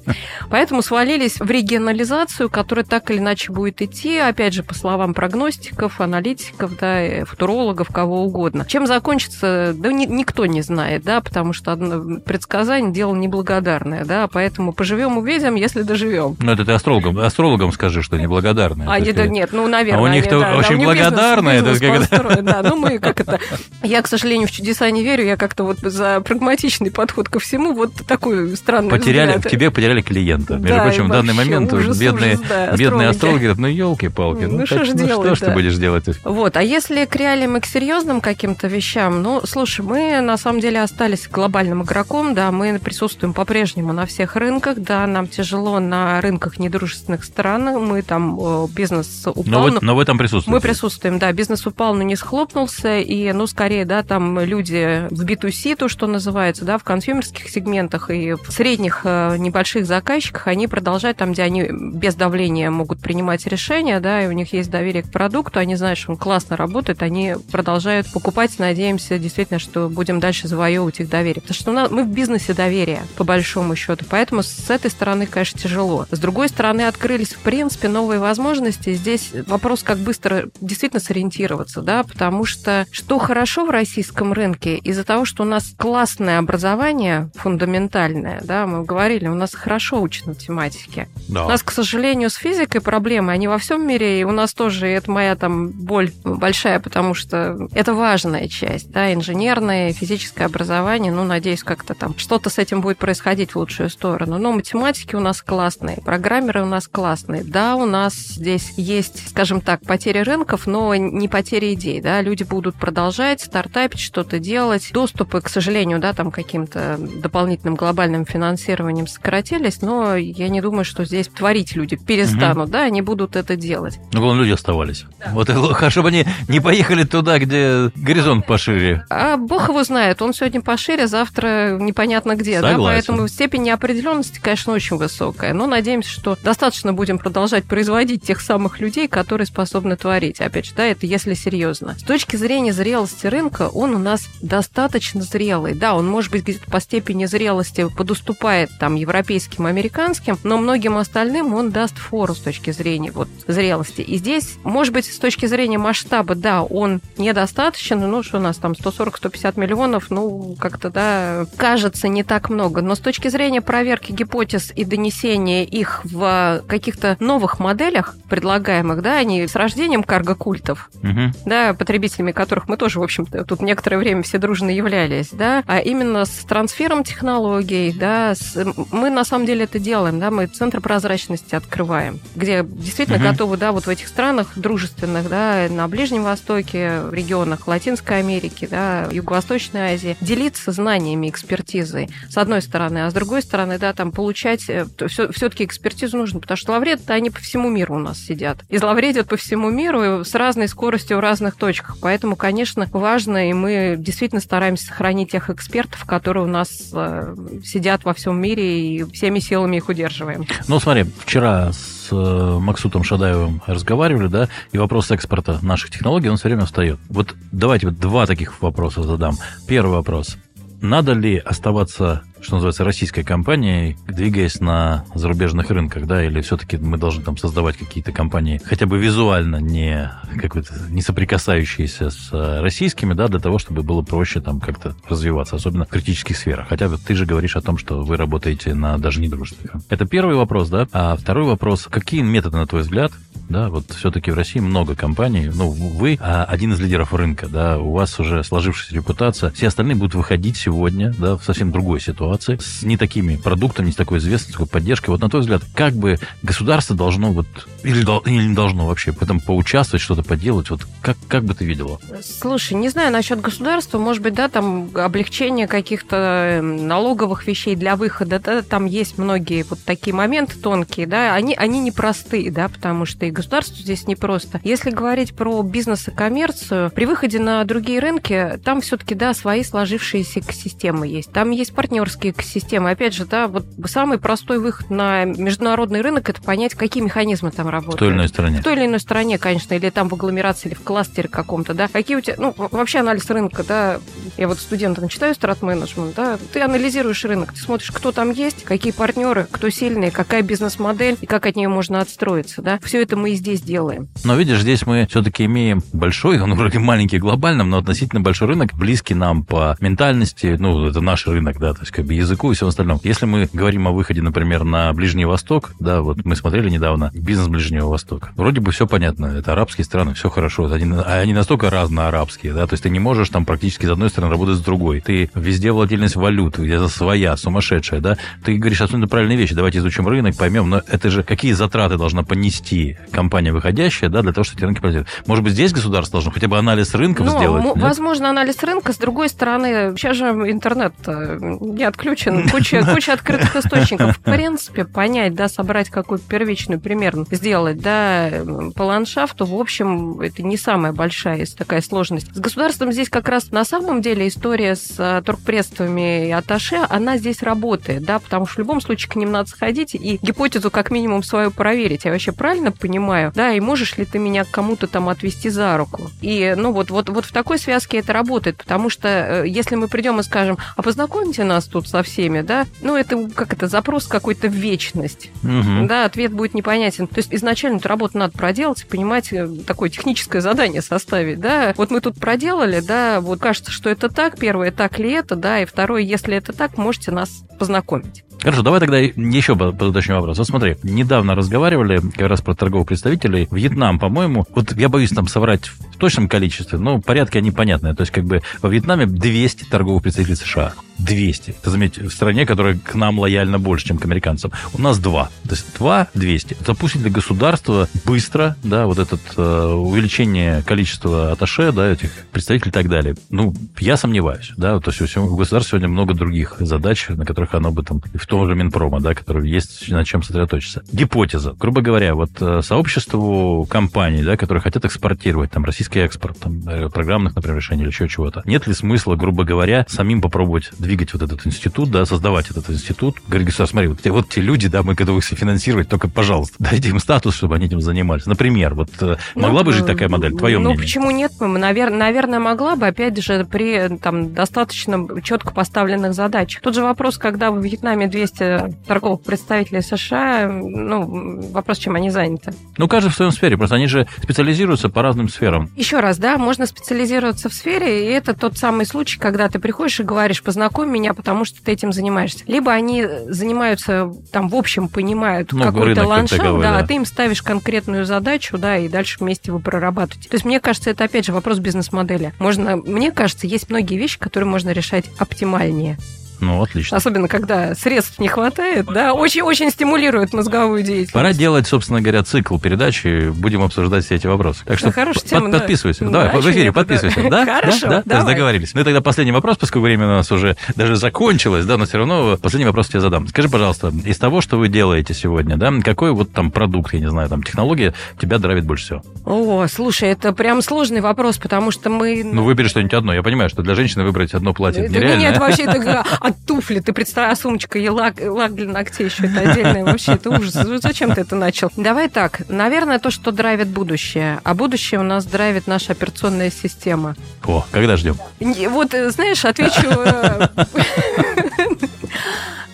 Поэтому 0.50 0.82
свалились 0.82 1.40
в 1.40 1.50
регионализацию, 1.50 2.50
которая 2.50 2.86
так 2.86 3.10
или 3.12 3.18
иначе 3.20 3.52
будет 3.52 3.82
идти, 3.82 4.18
опять 4.18 4.54
же, 4.54 4.64
по 4.64 4.74
словам 4.74 5.14
прогностиков, 5.14 6.00
аналитиков, 6.02 6.78
да, 6.78 7.02
э, 7.02 7.26
футурологов, 7.26 7.88
кого 7.90 8.24
угодно. 8.24 8.66
Чем 8.68 8.88
закончится, 8.88 9.74
да 9.76 9.92
ни- 9.92 10.06
никто 10.06 10.46
не 10.46 10.62
знает, 10.62 11.04
да, 11.04 11.22
потому 11.22 11.54
что 11.54 11.72
одно- 11.72 12.20
предсказание 12.20 12.92
дело 12.92 13.16
неблагодарное, 13.16 14.06
да, 14.06 14.28
поэтому 14.28 14.74
поживем 14.74 15.18
увидим, 15.18 15.56
если 15.56 15.82
доживем. 15.82 16.36
Ну, 16.40 16.52
это 16.52 16.66
ты 16.66 16.72
астрологам, 16.72 17.18
астрологам 17.20 17.72
скажи, 17.72 18.02
что 18.02 18.18
неблагодарные. 18.18 18.88
А, 18.88 19.00
да, 19.00 19.28
нет, 19.28 19.50
ну, 19.54 19.68
наверное. 19.68 20.00
А 20.00 20.04
у 20.04 20.08
них 20.08 20.24
они, 20.24 20.30
то 20.32 20.40
да, 20.40 20.52
да, 20.52 20.58
очень 20.58 20.76
у 20.76 20.78
них 20.78 20.88
бизнес- 20.90 21.08
это 21.08 21.42
бизнес 21.72 21.80
когда- 21.80 22.00
построен, 22.00 22.46
да, 22.46 22.62
ну 22.64 22.76
мы 22.78 23.00
как 23.00 23.20
это... 23.22 23.40
Я, 23.84 24.02
к 24.02 24.08
сожалению, 24.08 24.48
в 24.48 24.52
чудеса 24.52 24.90
не 24.92 25.04
верю, 25.04 25.26
я 25.26 25.38
как-то 25.38 25.64
вот 25.64 25.80
за 25.80 26.22
прагматичный 26.22 26.92
подход 26.92 27.30
ко 27.30 27.40
всему, 27.40 27.47
вот 27.56 27.94
такой 28.08 28.56
странный 28.58 28.90
Потеряли, 28.90 29.34
взгляд. 29.38 29.52
тебе 29.52 29.72
потеряли 29.72 30.02
клиента. 30.02 30.56
Между 30.56 30.70
Да, 30.76 30.84
прочим, 30.84 31.08
в 31.08 31.12
данный 31.12 31.34
момент 31.34 31.72
ужас, 31.74 31.98
бедные, 31.98 32.36
ужас, 32.36 32.46
да, 32.50 32.76
бедные 32.76 33.10
астрологи. 33.10 33.40
говорят, 33.40 33.58
ну, 33.58 33.68
елки-палки, 33.68 34.44
Ну, 34.44 34.58
ну, 34.60 34.66
что 34.66 34.78
так, 34.78 34.86
ж 34.86 34.90
ну, 34.94 35.06
делать, 35.08 35.26
что 35.28 35.36
ж 35.36 35.40
ты 35.40 35.46
да. 35.48 35.54
будешь 35.54 35.76
делать? 35.76 36.06
Вот, 36.24 36.58
а 36.58 36.62
если 36.64 37.06
к 37.06 37.16
реалиям 37.16 37.58
и 37.58 37.60
к 37.60 37.66
серьезным 37.66 38.22
каким-то 38.22 38.68
вещам, 38.68 39.22
ну, 39.22 39.42
слушай, 39.46 39.82
мы 39.86 40.22
на 40.22 40.38
самом 40.38 40.60
деле 40.60 40.82
остались 40.82 41.28
глобальным 41.30 41.84
игроком, 41.84 42.34
да, 42.34 42.52
мы 42.52 42.80
присутствуем 42.80 43.34
по-прежнему 43.34 43.94
на 43.94 44.06
всех 44.06 44.36
рынках, 44.36 44.78
да, 44.80 45.06
нам 45.08 45.28
тяжело 45.28 45.80
на 45.80 46.20
рынках 46.22 46.60
недружественных 46.60 47.24
стран, 47.24 47.64
мы 47.86 48.02
там 48.02 48.38
э, 48.40 48.68
бизнес 48.74 49.24
упал, 49.26 49.44
Но 49.46 49.62
вы, 49.62 49.72
но- 49.72 49.80
но 49.82 49.96
вы 49.96 50.06
там 50.06 50.18
присутствуете. 50.18 50.52
Мы 50.56 50.62
присутствуем, 50.62 51.20
да, 51.20 51.32
бизнес 51.32 51.66
упал, 51.68 51.94
но 51.94 52.04
не 52.04 52.16
схлопнулся, 52.16 52.98
и, 53.00 53.32
ну, 53.32 53.48
скорее, 53.48 53.86
да, 53.86 54.04
там 54.04 54.40
люди 54.40 55.08
в 55.12 55.24
B2C, 55.26 55.76
то, 55.76 55.88
что 55.90 56.08
называется, 56.08 56.66
да, 56.66 56.78
в 56.78 56.84
консюмерских 56.84 57.37
сегментах 57.46 58.10
и 58.10 58.34
в 58.34 58.52
средних 58.52 59.02
э, 59.04 59.38
небольших 59.38 59.86
заказчиках, 59.86 60.48
они 60.48 60.68
продолжают 60.68 61.18
там, 61.18 61.34
где 61.34 61.44
они 61.44 61.68
без 61.70 62.16
давления 62.16 62.70
могут 62.70 63.00
принимать 63.00 63.46
решения, 63.48 64.00
да, 64.00 64.24
и 64.24 64.28
у 64.28 64.32
них 64.32 64.54
есть 64.54 64.70
доверие 64.70 65.04
к 65.04 65.12
продукту, 65.12 65.60
они 65.60 65.76
знают, 65.76 66.00
что 66.00 66.12
он 66.12 66.18
классно 66.18 66.58
работает, 66.58 67.02
они 67.02 67.36
продолжают 67.52 68.12
покупать, 68.12 68.60
надеемся 68.60 69.18
действительно, 69.18 69.60
что 69.60 69.90
будем 69.90 70.20
дальше 70.20 70.48
завоевывать 70.48 71.00
их 71.00 71.10
доверие. 71.10 71.42
Потому 71.42 71.56
что 71.56 71.72
нас, 71.72 71.92
мы 71.92 72.04
в 72.04 72.10
бизнесе 72.10 72.54
доверия, 72.54 73.02
по 73.16 73.24
большому 73.24 73.76
счету, 73.76 74.06
поэтому 74.10 74.44
с 74.44 74.70
этой 74.70 74.92
стороны, 74.92 75.26
конечно, 75.26 75.60
тяжело. 75.60 76.06
С 76.12 76.20
другой 76.20 76.50
стороны, 76.50 76.82
открылись, 76.82 77.34
в 77.34 77.40
принципе, 77.40 77.88
новые 77.88 78.20
возможности. 78.20 78.94
Здесь 78.94 79.32
вопрос, 79.48 79.84
как 79.84 79.98
быстро 79.98 80.46
действительно 80.62 81.00
сориентироваться, 81.00 81.82
да, 81.82 82.04
потому 82.04 82.46
что 82.46 82.86
что 82.92 83.20
хорошо 83.20 83.66
в 83.66 83.70
российском 83.70 84.34
рынке, 84.34 84.78
из-за 84.78 85.04
того, 85.04 85.26
что 85.26 85.44
у 85.44 85.46
нас 85.46 85.74
классное 85.78 86.40
образование 86.40 87.17
фундаментальное, 87.36 88.42
да, 88.44 88.68
мы 88.68 88.84
говорили, 88.84 89.28
у 89.28 89.36
нас 89.36 89.54
хорошо 89.54 90.02
учат 90.02 90.28
математике. 90.28 91.08
Да. 91.28 91.46
У 91.46 91.50
нас, 91.50 91.64
к 91.64 91.72
сожалению, 91.72 92.30
с 92.30 92.36
физикой 92.36 92.82
проблемы, 92.82 93.32
они 93.32 93.48
во 93.48 93.58
всем 93.58 93.88
мире, 93.88 94.20
и 94.20 94.24
у 94.24 94.32
нас 94.32 94.54
тоже, 94.54 94.90
и 94.90 94.94
это 94.94 95.12
моя 95.12 95.36
там 95.36 95.70
боль 95.70 96.12
большая, 96.24 96.80
потому 96.80 97.14
что 97.14 97.68
это 97.74 97.94
важная 97.94 98.48
часть, 98.48 98.92
да, 98.92 99.14
инженерное, 99.14 99.94
физическое 99.94 100.46
образование, 100.46 101.12
ну, 101.12 101.24
надеюсь, 101.24 101.64
как-то 101.64 101.94
там 101.94 102.18
что-то 102.18 102.50
с 102.50 102.58
этим 102.58 102.82
будет 102.82 102.98
происходить 102.98 103.52
в 103.52 103.56
лучшую 103.58 103.90
сторону. 103.90 104.38
Но 104.38 104.52
математики 104.52 105.16
у 105.16 105.20
нас 105.20 105.42
классные, 105.42 105.98
программеры 106.04 106.64
у 106.64 106.66
нас 106.66 106.88
классные. 106.88 107.44
Да, 107.44 107.76
у 107.76 107.86
нас 107.86 108.14
здесь 108.14 108.74
есть, 108.78 109.30
скажем 109.30 109.62
так, 109.62 109.82
потери 109.82 110.20
рынков, 110.20 110.68
но 110.68 110.96
не 110.96 111.28
потери 111.28 111.74
идей. 111.74 112.02
Да? 112.02 112.22
Люди 112.22 112.44
будут 112.44 112.76
продолжать 112.76 113.42
стартапить, 113.42 114.00
что-то 114.00 114.40
делать. 114.40 114.90
Доступы, 114.92 115.42
к 115.42 115.50
сожалению, 115.50 116.00
да, 116.00 116.14
там 116.14 116.32
каким-то 116.32 117.00
дополнительным 117.22 117.76
глобальным 117.76 118.26
финансированием 118.26 119.08
сократились, 119.08 119.82
но 119.82 120.16
я 120.16 120.50
не 120.50 120.62
думаю, 120.62 120.86
что 120.86 121.06
здесь 121.06 121.28
творить 121.28 121.76
люди 121.76 121.96
перестанут, 121.96 122.66
угу. 122.66 122.72
да, 122.72 122.84
они 122.84 123.02
будут 123.02 123.36
это 123.36 123.56
делать. 123.56 124.00
Ну, 124.14 124.22
главное, 124.22 124.44
люди 124.44 124.54
оставались. 124.54 125.06
Да. 125.20 125.32
Вот 125.34 125.50
хорошо, 125.50 125.90
чтобы 125.98 126.10
они 126.10 126.26
не 126.48 126.60
поехали 126.60 127.04
туда, 127.04 127.40
где 127.40 127.92
горизонт 127.96 128.46
пошире. 128.46 129.06
А 129.10 129.38
бог 129.38 129.70
его 129.70 129.84
знает, 129.84 130.22
он 130.22 130.34
сегодня 130.34 130.62
пошире, 130.62 131.08
завтра 131.08 131.78
непонятно 131.80 132.36
где, 132.36 132.56
Согласен. 132.56 132.78
да, 132.78 132.84
поэтому 132.84 133.28
степень 133.28 133.64
неопределенности, 133.64 134.40
конечно, 134.40 134.74
очень 134.74 134.98
высокая. 134.98 135.54
Но 135.54 135.66
надеемся, 135.66 136.10
что 136.10 136.38
достаточно 136.44 136.94
будем 136.94 137.18
продолжать 137.18 137.66
производить 137.66 138.24
тех 138.24 138.42
самых 138.42 138.80
людей, 138.80 139.08
которые 139.08 139.48
способны 139.48 139.96
творить. 139.96 140.40
Опять 140.40 140.68
же, 140.68 140.74
да, 140.76 140.86
это 140.86 141.06
если 141.06 141.34
серьезно. 141.34 141.96
С 141.98 142.04
точки 142.04 142.36
зрения 142.36 142.74
зрелости 142.74 143.28
рынка, 143.28 143.70
он 143.70 143.96
у 143.96 144.00
нас 144.00 144.28
достаточно 144.42 145.22
зрелый. 145.22 145.74
Да, 145.74 145.96
он 145.96 146.08
может 146.08 146.32
быть 146.32 146.44
где-то 146.44 146.70
по 146.70 146.80
степени 146.80 146.97
зрелости 147.02 147.88
подуступает 147.96 148.70
там 148.80 148.96
европейским, 148.96 149.66
американским, 149.66 150.38
но 150.44 150.58
многим 150.58 150.98
остальным 150.98 151.54
он 151.54 151.72
даст 151.72 151.98
фору 151.98 152.36
с 152.36 152.40
точки 152.40 152.72
зрения 152.72 153.12
вот 153.12 153.28
зрелости. 153.48 154.02
И 154.02 154.18
здесь, 154.18 154.58
может 154.64 154.94
быть, 154.94 155.06
с 155.06 155.18
точки 155.18 155.46
зрения 155.46 155.78
масштаба, 155.78 156.36
да, 156.36 156.64
он 156.64 157.02
недостаточен, 157.18 158.00
ну, 158.00 158.24
что 158.24 158.38
у 158.38 158.42
нас 158.42 158.58
там 158.58 158.74
140-150 158.74 159.60
миллионов, 159.60 160.10
ну, 160.10 160.56
как-то, 160.60 160.90
да, 160.90 161.46
кажется 161.58 162.08
не 162.08 162.24
так 162.24 162.50
много. 162.50 162.82
Но 162.82 162.96
с 162.96 163.00
точки 163.00 163.28
зрения 163.28 163.62
проверки 163.62 164.12
гипотез 164.12 164.72
и 164.76 164.86
донесения 164.86 165.64
их 165.64 166.02
в 166.04 166.64
каких-то 166.68 167.18
новых 167.20 167.60
моделях 167.60 168.16
предлагаемых, 168.30 169.02
да, 169.02 169.18
они 169.18 169.48
с 169.48 169.56
рождением 169.56 170.04
карго-культов, 170.04 170.90
угу. 171.04 171.32
да, 171.46 171.74
потребителями 171.74 172.32
которых 172.32 172.68
мы 172.68 172.78
тоже, 172.78 173.00
в 173.00 173.04
общем-то, 173.04 173.44
тут 173.44 173.62
некоторое 173.62 173.98
время 173.98 174.24
все 174.24 174.38
дружно 174.38 174.70
являлись, 174.70 175.30
да, 175.32 175.64
а 175.68 175.80
именно 175.80 176.26
с 176.26 176.46
трансфером 176.46 176.87
технологий, 177.04 177.92
да, 177.92 178.34
с... 178.34 178.56
мы 178.92 179.10
на 179.10 179.24
самом 179.26 179.46
деле 179.46 179.66
это 179.66 179.80
делаем, 179.80 180.20
да, 180.20 180.32
мы 180.32 180.48
центр 180.48 180.82
прозрачности 180.82 181.56
открываем, 181.56 182.20
где 182.36 182.64
действительно 182.64 183.18
угу. 183.18 183.28
готовы, 183.28 183.58
да, 183.58 183.72
вот 183.72 183.86
в 183.86 183.90
этих 183.90 184.08
странах 184.08 184.54
дружественных, 184.56 185.30
да, 185.30 185.68
на 185.70 185.88
Ближнем 185.88 186.24
Востоке, 186.24 187.02
в 187.02 187.14
регионах 187.14 187.68
Латинской 187.68 188.20
Америки, 188.20 188.68
да, 188.70 189.08
Юго-Восточной 189.12 189.94
Азии, 189.94 190.18
делиться 190.22 190.72
знаниями, 190.72 191.30
экспертизой, 191.30 192.10
с 192.30 192.38
одной 192.38 192.62
стороны, 192.62 193.06
а 193.06 193.12
с 193.12 193.14
другой 193.14 193.42
стороны, 193.42 193.78
да, 193.78 193.94
там 193.94 194.12
получать, 194.12 194.62
все-таки 194.62 195.66
экспертизу 195.66 196.18
нужно, 196.18 196.40
потому 196.40 196.58
что 196.58 196.72
лавред 196.72 197.10
они 197.10 197.30
по 197.30 197.40
всему 197.40 197.70
миру 197.70 197.96
у 197.96 198.00
нас 198.00 198.20
сидят. 198.20 198.60
И 198.70 198.78
зловредят 198.78 199.28
по 199.28 199.38
всему 199.38 199.70
миру 199.70 200.24
с 200.24 200.34
разной 200.36 200.68
скоростью 200.68 201.18
в 201.18 201.20
разных 201.20 201.56
точках. 201.56 201.98
Поэтому, 202.02 202.36
конечно, 202.36 202.88
важно, 202.92 203.50
и 203.50 203.54
мы 203.54 203.96
действительно 203.98 204.42
стараемся 204.42 204.88
сохранить 204.88 205.32
тех 205.32 205.50
экспертов, 205.50 206.06
которые 206.06 206.46
у 206.46 206.48
нас 206.48 206.77
э, 206.94 207.36
сидят 207.64 208.06
во 208.06 208.14
всем 208.14 208.40
мире, 208.40 208.96
и 208.96 209.04
всеми 209.12 209.40
силами 209.40 209.78
их 209.78 209.90
удерживаем. 209.90 210.46
Ну, 210.68 210.80
смотри, 210.80 211.06
вчера 211.20 211.72
с 211.72 212.10
э, 212.12 212.60
Максутом 212.60 213.04
Шадаевым 213.04 213.62
разговаривали, 213.66 214.28
да, 214.28 214.50
и 214.72 214.78
вопрос 214.78 215.12
экспорта 215.12 215.60
наших 215.62 215.92
технологий, 215.92 216.30
он 216.30 216.38
все 216.38 216.50
время 216.50 216.66
встает. 216.66 217.00
Вот 217.10 217.36
давайте 217.52 217.88
вот 217.88 218.00
два 218.00 218.26
таких 218.26 218.62
вопроса 218.62 219.04
задам. 219.04 219.36
Первый 219.68 219.92
вопрос. 219.92 220.38
Надо 220.82 221.14
ли 221.14 221.38
оставаться 221.38 222.24
что 222.42 222.56
называется, 222.56 222.84
российской 222.84 223.24
компанией, 223.24 223.98
двигаясь 224.08 224.60
на 224.60 225.06
зарубежных 225.14 225.70
рынках, 225.70 226.06
да, 226.06 226.24
или 226.24 226.42
все-таки 226.42 226.78
мы 226.78 226.98
должны 226.98 227.24
там 227.24 227.38
создавать 227.38 227.78
какие-то 227.78 228.12
компании, 228.12 228.62
хотя 228.64 228.86
бы 228.86 228.98
визуально 228.98 229.58
не, 229.58 230.12
какой-то, 230.40 230.74
не 230.90 231.02
соприкасающиеся 231.02 232.10
с 232.10 232.30
э, 232.32 232.62
российскими, 232.62 233.14
да, 233.14 233.28
для 233.28 233.40
того, 233.40 233.60
чтобы 233.60 233.84
было 233.84 234.02
проще 234.02 234.42
там 234.42 234.60
как-то 234.60 234.96
развиваться, 235.10 235.56
особенно 235.56 235.86
в 235.86 235.90
критических 235.90 236.38
сферах. 236.38 236.68
Хотя 236.70 236.88
вот 236.88 237.02
ты 237.02 237.16
же 237.16 237.26
говоришь 237.26 237.56
о 237.56 237.62
том, 237.62 237.78
что 237.78 238.04
вы 238.04 238.18
работаете 238.18 238.74
на 238.74 238.98
даже 238.98 239.22
недружестве. 239.22 239.70
Это 239.90 240.06
первый 240.06 240.36
вопрос, 240.36 240.70
да. 240.70 240.88
А 240.92 241.16
второй 241.16 241.46
вопрос, 241.46 241.88
какие 241.90 242.22
методы, 242.22 242.58
на 242.58 242.68
твой 242.68 242.82
взгляд, 242.82 243.12
да, 243.50 243.70
вот 243.70 243.92
все-таки 243.92 244.32
в 244.32 244.36
России 244.36 244.60
много 244.60 244.96
компаний, 244.96 245.50
ну, 245.54 245.70
вы 245.70 246.18
а, 246.20 246.44
один 246.44 246.74
из 246.74 246.80
лидеров 246.80 247.14
рынка, 247.14 247.48
да, 247.48 247.78
у 247.78 247.92
вас 247.92 248.20
уже 248.20 248.44
сложившаяся 248.44 248.96
репутация, 248.96 249.52
все 249.52 249.68
остальные 249.68 249.96
будут 249.96 250.16
выходить 250.16 250.58
сегодня, 250.58 251.14
да, 251.18 251.38
в 251.38 251.44
совсем 251.44 251.72
другой 251.72 252.00
ситуации, 252.02 252.27
ситуации 252.28 252.58
с 252.62 252.84
не 252.84 252.98
такими 252.98 253.36
продуктами, 253.36 253.88
не 253.88 253.92
с 253.92 253.96
такой 253.96 254.20
известностью, 254.20 254.54
такой 254.54 254.68
поддержкой. 254.68 255.12
Вот 255.12 255.22
на 255.22 255.30
твой 255.30 255.42
взгляд, 255.42 255.64
как 255.74 255.94
бы 255.94 256.20
государство 256.44 256.96
должно 256.96 257.32
вот 257.32 257.48
или, 257.84 258.02
или 258.30 258.48
не 258.48 258.56
должно 258.56 258.86
вообще 258.88 259.12
в 259.12 259.22
этом 259.22 259.40
поучаствовать, 259.40 260.02
что-то 260.02 260.24
поделать? 260.24 260.70
Вот 260.70 260.82
как, 261.02 261.18
как 261.28 261.46
бы 261.46 261.54
ты 261.54 261.66
видела? 261.66 262.00
Слушай, 262.22 262.74
не 262.74 262.90
знаю 262.90 263.12
насчет 263.12 263.40
государства, 263.40 263.98
может 263.98 264.22
быть, 264.22 264.34
да, 264.34 264.50
там 264.50 264.90
облегчение 264.94 265.68
каких-то 265.68 266.58
эм, 266.60 266.88
налоговых 266.88 267.48
вещей 267.48 267.76
для 267.76 267.96
выхода, 267.96 268.40
да, 268.44 268.62
там 268.62 268.86
есть 268.86 269.18
многие 269.18 269.64
вот 269.64 269.80
такие 269.84 270.14
моменты 270.14 270.58
тонкие, 270.58 271.08
да, 271.08 271.34
они, 271.34 271.56
они 271.56 271.80
непростые, 271.80 272.52
да, 272.52 272.68
потому 272.68 273.06
что 273.06 273.26
и 273.26 273.32
государство 273.32 273.78
здесь 273.78 274.08
непросто. 274.08 274.60
Если 274.64 274.90
говорить 274.90 275.34
про 275.34 275.62
бизнес 275.62 276.08
и 276.08 276.12
коммерцию, 276.12 276.92
при 276.92 277.06
выходе 277.06 277.40
на 277.40 277.64
другие 277.64 278.00
рынки, 278.00 278.60
там 278.64 278.82
все-таки, 278.82 279.16
да, 279.16 279.34
свои 279.34 279.64
сложившиеся 279.64 280.42
системы 280.52 281.08
есть. 281.08 281.32
Там 281.32 281.52
есть 281.52 281.74
партнерские 281.74 282.17
банковские 282.18 282.32
экосистемы. 282.32 282.92
Опять 282.92 283.14
же, 283.14 283.26
да, 283.26 283.48
вот 283.48 283.66
самый 283.86 284.18
простой 284.18 284.60
выход 284.60 284.90
на 284.90 285.26
международный 285.26 286.02
рынок– 286.02 286.30
это 286.30 286.42
понять, 286.42 286.74
какие 286.76 287.04
механизмы 287.04 287.52
там 287.52 287.70
работают. 287.70 287.96
В 287.96 288.00
той 288.00 288.10
или 288.10 288.16
иной 288.16 288.28
стране. 288.28 288.60
В 288.60 288.64
той 288.64 288.74
или 288.74 288.86
иной 288.86 289.00
стране, 289.00 289.38
конечно, 289.38 289.74
или 289.74 289.90
там 289.90 290.10
в 290.10 290.14
агломерации, 290.14 290.70
или 290.70 290.76
в 290.76 290.82
кластере 290.82 291.30
каком-то, 291.30 291.74
да. 291.74 291.88
Какие 291.88 292.18
у 292.18 292.22
тебя, 292.22 292.36
ну, 292.38 292.54
вообще 292.58 293.00
анализ 293.00 293.30
рынка, 293.30 293.64
да, 293.64 294.00
я 294.38 294.48
вот 294.48 294.60
студентам 294.60 295.10
читаю 295.10 295.36
страт-менеджмент, 295.36 296.16
да, 296.16 296.38
ты 296.54 296.62
анализируешь 296.62 297.24
рынок, 297.26 297.54
ты 297.54 297.60
смотришь, 297.60 297.92
кто 297.92 298.12
там 298.12 298.32
есть, 298.32 298.64
какие 298.64 298.94
партнеры, 298.94 299.48
кто 299.50 299.70
сильный, 299.70 300.12
какая 300.12 300.42
бизнес-модель 300.42 301.18
и 301.22 301.26
как 301.26 301.46
от 301.46 301.56
нее 301.56 301.70
можно 301.70 302.02
отстроиться, 302.02 302.62
да. 302.62 302.80
Все 302.84 303.02
это 303.02 303.16
мы 303.16 303.32
и 303.32 303.36
здесь 303.36 303.62
делаем. 303.62 304.08
Но 304.24 304.36
видишь, 304.36 304.62
здесь 304.62 304.86
мы 304.86 305.06
все-таки 305.10 305.46
имеем 305.46 305.82
большой, 305.94 306.40
он 306.40 306.54
вроде 306.56 306.80
маленький 306.80 307.20
глобальным, 307.20 307.70
но 307.70 307.78
относительно 307.78 308.22
большой 308.22 308.48
рынок, 308.48 308.74
близкий 308.74 309.14
нам 309.14 309.44
по 309.44 309.76
ментальности, 309.80 310.56
ну, 310.60 310.88
это 310.88 311.02
наш 311.02 311.28
рынок, 311.28 311.60
да, 311.60 311.74
то 311.74 311.82
есть 311.82 311.92
языку 312.16 312.52
и 312.52 312.56
всем 312.56 312.68
остальном. 312.68 313.00
Если 313.04 313.26
мы 313.26 313.50
говорим 313.52 313.88
о 313.88 313.92
выходе, 313.92 314.22
например, 314.22 314.64
на 314.64 314.92
Ближний 314.94 315.26
Восток, 315.26 315.72
да, 315.80 316.02
вот 316.02 316.26
мы 316.26 316.36
смотрели 316.36 316.70
недавно 316.70 317.12
бизнес 317.14 317.48
Ближнего 317.48 317.90
Востока. 317.90 318.32
Вроде 318.36 318.62
бы 318.62 318.72
все 318.72 318.88
понятно, 318.88 319.28
это 319.28 319.54
арабские 319.54 319.86
страны, 319.86 320.14
все 320.14 320.30
хорошо, 320.30 320.72
они, 320.72 320.94
они 321.06 321.34
настолько 321.34 321.70
разно-арабские, 321.70 322.54
да, 322.54 322.68
то 322.68 322.74
есть 322.74 322.84
ты 322.84 322.90
не 322.90 323.00
можешь 323.00 323.30
там 323.30 323.46
практически 323.46 323.86
с 323.86 323.90
одной 323.90 324.10
стороны 324.10 324.32
работать 324.32 324.58
с 324.58 324.62
другой. 324.62 325.02
Ты 325.02 325.30
везде 325.36 325.72
волатильность 325.72 326.16
валют, 326.16 326.58
где-то 326.58 326.88
своя, 326.88 327.36
сумасшедшая, 327.38 328.02
да. 328.02 328.18
Ты 328.44 328.58
говоришь 328.58 328.82
абсолютно 328.82 329.08
правильные 329.08 329.38
вещи, 329.38 329.56
давайте 329.56 329.80
изучим 329.80 330.08
рынок, 330.08 330.36
поймем, 330.36 330.70
но 330.70 330.82
это 330.88 331.10
же 331.10 331.24
какие 331.24 331.54
затраты 331.54 331.98
должна 331.98 332.24
понести 332.24 332.98
компания 333.12 333.52
выходящая, 333.52 334.10
да, 334.10 334.22
для 334.22 334.34
того, 334.34 334.44
чтобы 334.44 334.60
эти 334.60 334.66
рынки 334.66 334.80
пройти. 334.80 335.00
Может 335.26 335.44
быть, 335.44 335.54
здесь 335.54 335.74
государство 335.74 336.14
должно 336.14 336.32
хотя 336.32 336.48
бы 336.48 336.58
анализ 336.58 336.94
рынков 336.94 337.26
ну, 337.26 337.38
сделать? 337.38 337.66
Возможно, 337.76 338.30
анализ 338.30 338.62
рынка, 338.64 338.94
с 338.94 338.98
другой 338.98 339.30
стороны, 339.30 339.96
сейчас 339.98 340.18
же 340.18 340.26
интернет 340.26 340.94
не 341.06 341.84
отключен, 341.98 342.48
куча, 342.50 342.86
куча 342.94 343.14
открытых 343.14 343.56
источников. 343.56 344.18
В 344.18 344.22
принципе, 344.22 344.86
понять, 344.86 345.34
да, 345.34 345.48
собрать 345.48 345.90
какую-то 345.90 346.24
первичную 346.28 346.80
примерно, 346.80 347.26
сделать, 347.32 347.80
да, 347.80 348.32
по 348.76 348.84
ландшафту, 348.84 349.46
в 349.46 349.56
общем, 349.56 350.22
это 350.22 350.44
не 350.44 350.58
самая 350.58 350.94
большая 350.94 351.46
такая 351.58 351.82
сложность. 351.82 352.36
С 352.36 352.40
государством 352.40 352.92
здесь 352.92 353.10
как 353.10 353.30
раз 353.30 353.52
на 353.52 353.64
самом 353.64 354.02
деле 354.02 354.28
история 354.28 354.76
с 354.76 354.96
а, 354.98 355.22
торгпредствами 355.22 356.28
и 356.28 356.32
аташе, 356.32 356.86
она 356.90 357.18
здесь 357.18 357.42
работает, 357.42 358.04
да, 358.04 358.20
потому 358.20 358.46
что 358.46 358.56
в 358.56 358.60
любом 358.60 358.82
случае 358.82 359.10
к 359.10 359.16
ним 359.16 359.32
надо 359.32 359.50
сходить 359.50 359.96
и 359.96 360.20
гипотезу 360.22 360.70
как 360.72 360.92
минимум 360.92 361.24
свою 361.24 361.52
проверить. 361.52 362.06
Я 362.06 362.12
вообще 362.12 362.32
правильно 362.32 362.72
понимаю, 362.72 363.32
да, 363.34 363.54
и 363.54 363.60
можешь 363.60 363.98
ли 363.98 364.06
ты 364.06 364.20
меня 364.20 364.44
к 364.44 364.52
кому-то 364.52 364.88
там 364.88 365.10
отвести 365.10 365.50
за 365.50 365.78
руку? 365.78 366.10
И, 366.22 366.54
ну, 366.58 366.72
вот, 366.72 366.90
вот, 366.90 367.10
вот 367.10 367.26
в 367.26 367.32
такой 367.32 367.60
связке 367.60 368.00
это 368.00 368.14
работает, 368.14 368.58
потому 368.58 368.90
что 368.90 369.08
э, 369.08 369.48
если 369.48 369.76
мы 369.76 369.88
придем 369.88 370.20
и 370.20 370.24
скажем, 370.24 370.58
а 370.76 370.82
познакомьте 370.82 371.44
нас 371.44 371.66
тут 371.66 371.87
со 371.88 372.04
всеми, 372.04 372.42
да, 372.42 372.66
ну, 372.82 372.96
это 372.96 373.30
как 373.30 373.54
это, 373.54 373.68
запрос 373.68 374.08
какой-то 374.08 374.48
в 374.48 374.54
вечность, 374.54 375.32
угу. 375.44 375.88
да, 375.88 376.06
ответ 376.06 376.34
будет 376.34 376.54
непонятен. 376.54 377.08
То 377.08 377.18
есть 377.18 377.34
изначально 377.34 377.78
эту 377.78 377.88
работу 377.88 378.18
надо 378.18 378.38
проделать, 378.38 378.86
понимать, 378.88 379.32
э, 379.32 379.48
такое 379.66 379.90
техническое 379.90 380.42
задание 380.42 380.82
составить, 380.82 381.40
да. 381.40 381.74
Вот 381.78 381.92
мы 381.92 382.02
тут 382.02 382.20
проделали, 382.20 382.80
да, 382.80 383.22
вот 383.22 383.40
кажется, 383.40 383.72
что 383.72 383.90
это 383.90 384.10
так, 384.10 384.38
первое, 384.38 384.72
так 384.72 385.00
ли 385.00 385.12
это, 385.12 385.36
да, 385.36 385.62
и 385.62 385.66
второе, 385.66 386.02
если 386.02 386.36
это 386.36 386.54
так, 386.54 386.78
можете 386.78 387.12
нас 387.12 387.44
познакомить. 387.58 388.24
Хорошо, 388.42 388.62
давай 388.62 388.80
тогда 388.80 389.00
еще 389.00 389.56
подуточню 389.56 390.16
вопрос. 390.16 390.38
Вот 390.38 390.48
смотри, 390.48 390.78
недавно 390.84 391.36
разговаривали 391.36 392.00
как 392.16 392.28
раз 392.30 392.42
про 392.42 392.54
торговых 392.54 392.88
представителей. 392.88 393.48
Вьетнам, 393.52 394.00
по-моему, 394.00 394.46
вот 394.54 394.74
я 394.74 394.90
боюсь 394.90 395.10
там 395.10 395.28
соврать 395.28 395.72
точном 395.98 396.28
количестве, 396.28 396.78
но 396.78 397.02
порядки 397.02 397.38
они 397.38 397.52
понятные. 397.52 397.94
То 397.94 398.02
есть, 398.02 398.12
как 398.12 398.26
бы 398.26 398.42
во 398.62 398.70
Вьетнаме 398.70 399.06
200 399.06 399.66
торговых 399.66 400.04
представителей 400.04 400.36
США. 400.36 400.74
200. 401.00 401.52
Это, 401.52 401.70
заметьте, 401.70 402.04
в 402.04 402.12
стране, 402.12 402.46
которая 402.46 402.78
к 402.78 402.96
нам 402.96 403.20
лояльна 403.20 403.60
больше, 403.60 403.88
чем 403.88 403.98
к 403.98 404.06
американцам. 404.06 404.52
У 404.74 404.82
нас 404.82 405.00
два. 405.00 405.30
То 405.44 405.52
есть 405.52 405.66
два 405.78 406.08
200. 406.14 406.58
Запустить 406.66 407.02
для 407.02 407.12
государства 407.12 407.88
быстро, 408.06 408.56
да, 408.64 408.86
вот 408.86 409.00
это 409.00 409.18
э, 409.36 409.66
увеличение 409.74 410.64
количества 410.64 411.32
аташе, 411.32 411.72
да, 411.72 411.88
этих 411.88 412.12
представителей 412.32 412.70
и 412.70 412.74
так 412.74 412.90
далее. 412.90 413.16
Ну, 413.30 413.54
я 413.80 413.98
сомневаюсь, 413.98 414.54
да, 414.58 414.80
то 414.80 414.92
есть 414.92 415.18
у 415.18 415.36
государства 415.36 415.72
сегодня 415.72 415.88
много 415.88 416.14
других 416.14 416.56
задач, 416.60 417.08
на 417.10 417.26
которых 417.26 417.54
оно 417.54 417.72
бы 417.72 417.84
там, 417.84 418.02
в 418.14 418.26
том 418.26 418.48
же 418.48 418.56
Минпрома, 418.56 419.00
да, 419.00 419.14
который 419.14 419.50
есть 419.50 419.90
на 419.90 420.04
чем 420.04 420.24
сосредоточиться. 420.24 420.84
Гипотеза. 420.92 421.54
Грубо 421.54 421.82
говоря, 421.82 422.16
вот 422.16 422.32
э, 422.42 422.62
сообществу 422.64 423.66
компаний, 423.70 424.24
да, 424.24 424.38
которые 424.38 424.62
хотят 424.62 424.86
экспортировать, 424.86 425.52
там, 425.52 425.66
российский 425.88 426.00
экспорт, 426.00 426.38
там, 426.40 426.68
э, 426.68 426.90
программных, 426.90 427.36
например, 427.36 427.58
решений 427.58 427.84
или 427.84 427.90
еще 427.90 428.08
чего-то. 428.08 428.42
Нет 428.46 428.68
ли 428.68 428.74
смысла, 428.74 429.16
грубо 429.16 429.44
говоря, 429.44 429.86
самим 429.88 430.22
попробовать 430.22 430.72
двигать 430.80 431.14
вот 431.14 431.22
этот 431.22 431.48
институт, 431.48 431.92
да, 431.92 432.06
создавать 432.06 432.52
этот 432.52 432.70
институт. 432.70 433.18
Говорит, 433.28 433.48
государство, 433.48 433.74
смотри, 433.74 433.90
вот 433.90 434.02
те, 434.02 434.12
вот 434.12 434.30
те 434.30 434.42
люди, 434.42 434.68
да, 434.68 434.84
мы 434.84 434.94
готовы 434.96 435.20
их 435.20 435.26
финансировать, 435.26 435.90
только, 435.90 436.10
пожалуйста, 436.10 436.56
дайте 436.60 436.90
им 436.90 437.00
статус, 437.00 437.36
чтобы 437.36 437.56
они 437.56 437.68
этим 437.68 437.82
занимались. 437.82 438.26
Например, 438.26 438.74
вот 438.74 438.90
э, 439.02 439.18
ну, 439.36 439.42
могла 439.42 439.64
бы 439.64 439.72
жить 439.72 439.86
такая 439.86 440.10
модель, 440.10 440.36
твое 440.36 440.58
ну, 440.58 440.72
мнение? 440.72 440.78
Ну, 440.78 440.84
почему 440.84 441.12
нет? 441.12 441.32
Наверное, 441.40 442.00
наверное, 442.00 442.40
могла 442.40 442.76
бы, 442.76 442.88
опять 442.88 443.18
же, 443.22 443.46
при 443.46 443.98
там, 443.98 444.34
достаточно 444.34 445.22
четко 445.22 445.54
поставленных 445.54 446.14
задачах. 446.14 446.62
Тут 446.62 446.76
же 446.76 446.84
вопрос, 446.84 447.18
когда 447.18 447.52
в 447.52 447.62
Вьетнаме 447.62 448.08
200 448.08 448.76
торговых 448.88 449.22
представителей 449.22 449.82
США, 449.82 450.50
ну, 450.50 451.52
вопрос, 451.52 451.78
чем 451.78 451.96
они 451.96 452.10
заняты. 452.10 452.54
Ну, 452.78 452.88
каждый 452.88 453.10
в 453.10 453.16
своем 453.16 453.32
сфере, 453.32 453.58
просто 453.58 453.76
они 453.76 453.88
же 453.88 454.08
специализируются 454.22 454.90
по 454.90 455.02
разным 455.02 455.30
сферам. 455.30 455.70
Еще 455.78 456.00
раз, 456.00 456.18
да, 456.18 456.40
можно 456.40 456.66
специализироваться 456.66 457.50
в 457.50 457.54
сфере, 457.54 458.08
и 458.08 458.12
это 458.12 458.34
тот 458.34 458.58
самый 458.58 458.88
случай, 458.88 459.20
когда 459.20 459.48
ты 459.48 459.60
приходишь 459.60 460.00
и 460.00 460.04
говоришь, 460.04 460.42
познакомь 460.42 460.90
меня, 460.90 461.14
потому 461.14 461.46
что 461.46 461.64
ты 461.64 461.72
этим 461.72 461.94
занимаешься. 461.94 462.44
Либо 462.48 462.72
они 462.72 463.06
занимаются, 463.28 464.12
там, 464.32 464.50
в 464.50 464.56
общем, 464.56 464.88
понимают 464.90 465.52
ну, 465.52 465.62
какой-то 465.62 466.08
ландшафт, 466.08 466.42
да, 466.42 466.58
да, 466.58 466.80
а 466.80 466.88
ты 466.88 466.96
им 466.96 467.06
ставишь 467.06 467.44
конкретную 467.44 468.06
задачу, 468.06 468.58
да, 468.58 468.76
и 468.78 468.90
дальше 468.90 469.20
вместе 469.20 469.52
вы 469.52 469.60
прорабатываете. 469.60 470.28
То 470.30 470.36
есть, 470.36 470.46
мне 470.46 470.60
кажется, 470.60 470.90
это, 470.90 471.04
опять 471.04 471.28
же, 471.28 471.32
вопрос 471.32 471.60
бизнес-модели. 471.60 472.34
Можно, 472.40 472.78
мне 472.78 473.12
кажется, 473.12 473.46
есть 473.46 473.70
многие 473.70 474.00
вещи, 474.00 474.18
которые 474.18 474.50
можно 474.50 474.72
решать 474.72 475.06
оптимальнее. 475.20 476.00
Ну, 476.40 476.62
отлично. 476.62 476.98
Особенно, 476.98 477.28
когда 477.28 477.76
средств 477.76 478.20
не 478.20 478.28
хватает, 478.28 478.86
да, 478.86 479.14
очень-очень 479.14 479.72
стимулирует 479.72 480.34
мозговую 480.34 480.84
деятельность. 480.84 481.14
Пора 481.14 481.34
делать, 481.34 481.68
собственно 481.68 482.02
говоря, 482.02 482.24
цикл 482.24 482.58
передачи, 482.58 483.30
будем 483.30 483.62
обсуждать 483.64 484.06
все 484.06 484.16
эти 484.16 484.28
вопросы. 484.28 484.64
Так 484.66 484.80
что 484.80 484.92
Хорошая 484.92 485.24
тема, 485.24 485.50
под, 485.50 485.60
подписывайся. 485.60 486.06
Да. 486.06 486.12
Давай, 486.12 486.42
в 486.42 486.52
эфире 486.52 486.72
подписывайся. 486.72 487.30
Да? 487.30 487.46
Хорошо, 487.46 487.88
да? 487.88 488.04
да? 488.06 488.24
Договорились. 488.24 488.74
Ну 488.74 488.82
и 488.82 488.84
тогда 488.84 489.02
последний 489.02 489.32
вопрос, 489.32 489.58
поскольку 489.58 489.86
время 489.86 490.06
у 490.06 490.10
нас 490.10 490.32
уже 490.32 490.56
даже 490.76 490.96
закончилось, 490.96 491.66
да, 491.66 491.78
но 491.78 491.86
все 491.86 491.98
равно 491.98 492.38
последний 492.42 492.66
вопрос 492.66 492.88
тебе 492.88 493.02
задам. 493.02 493.28
Скажи, 493.28 493.50
пожалуйста, 493.50 493.92
из 494.06 494.18
того, 494.18 494.42
что 494.42 494.58
вы 494.58 494.68
делаете 494.70 495.14
сегодня, 495.14 495.58
да, 495.58 495.72
какой 495.84 496.12
вот 496.12 496.32
там 496.32 496.52
продукт, 496.52 496.94
я 496.94 497.00
не 497.00 497.10
знаю, 497.10 497.30
там 497.30 497.44
технология 497.44 497.94
тебя 498.20 498.38
драйвит 498.40 498.66
больше 498.66 498.86
всего? 498.86 499.02
О, 499.26 499.68
слушай, 499.68 500.10
это 500.10 500.34
прям 500.34 500.62
сложный 500.62 501.02
вопрос, 501.02 501.38
потому 501.38 501.72
что 501.72 501.90
мы... 501.90 502.24
Ну, 502.24 502.44
выбери 502.44 502.68
что-нибудь 502.68 502.94
одно. 502.94 503.14
Я 503.14 503.24
понимаю, 503.24 503.50
что 503.50 503.62
для 503.62 503.76
женщины 503.76 504.04
выбрать 504.04 504.34
одно 504.34 504.54
платье 504.54 504.88
да 504.88 504.90
нереально. 504.90 505.22
Нет, 505.22 505.38
вообще, 505.38 505.64
это 505.64 506.06
от 506.28 506.46
туфли 506.46 506.80
ты 506.80 506.94
представляю, 506.94 507.36
сумочка 507.36 507.80
и 507.80 507.88
лак, 507.88 508.16
лак 508.22 508.54
для 508.56 508.68
ногтей 508.68 509.08
еще 509.08 509.26
это 509.26 509.40
отдельное. 509.42 509.84
Вообще, 509.84 510.14
это 510.14 510.30
ужас. 510.30 510.54
Зачем 510.82 511.14
ты 511.14 511.22
это 511.22 511.36
начал? 511.36 511.72
Давай 511.78 512.10
так. 512.10 512.42
Наверное, 512.50 513.00
то, 513.00 513.12
что 513.12 513.32
драйвит 513.32 513.68
будущее. 513.68 514.40
А 514.44 514.54
будущее 514.54 515.00
у 515.00 515.04
нас 515.04 515.26
драйвит 515.26 515.68
наша 515.68 515.94
операционная 515.94 516.52
система. 516.52 517.16
О, 517.46 517.66
когда 517.72 517.98
ждем? 517.98 518.18
Вот, 518.40 518.94
э, 518.94 519.10
знаешь, 519.12 519.46
отвечу... 519.46 519.88
Э, 519.90 520.48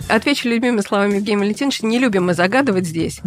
отвечу 0.09 0.49
любимыми 0.49 0.81
словами 0.81 1.15
Евгения 1.15 1.39
Валентиновича. 1.39 1.87
Не 1.87 1.99
любим 1.99 2.25
мы 2.25 2.33
загадывать 2.33 2.85
здесь. 2.85 3.21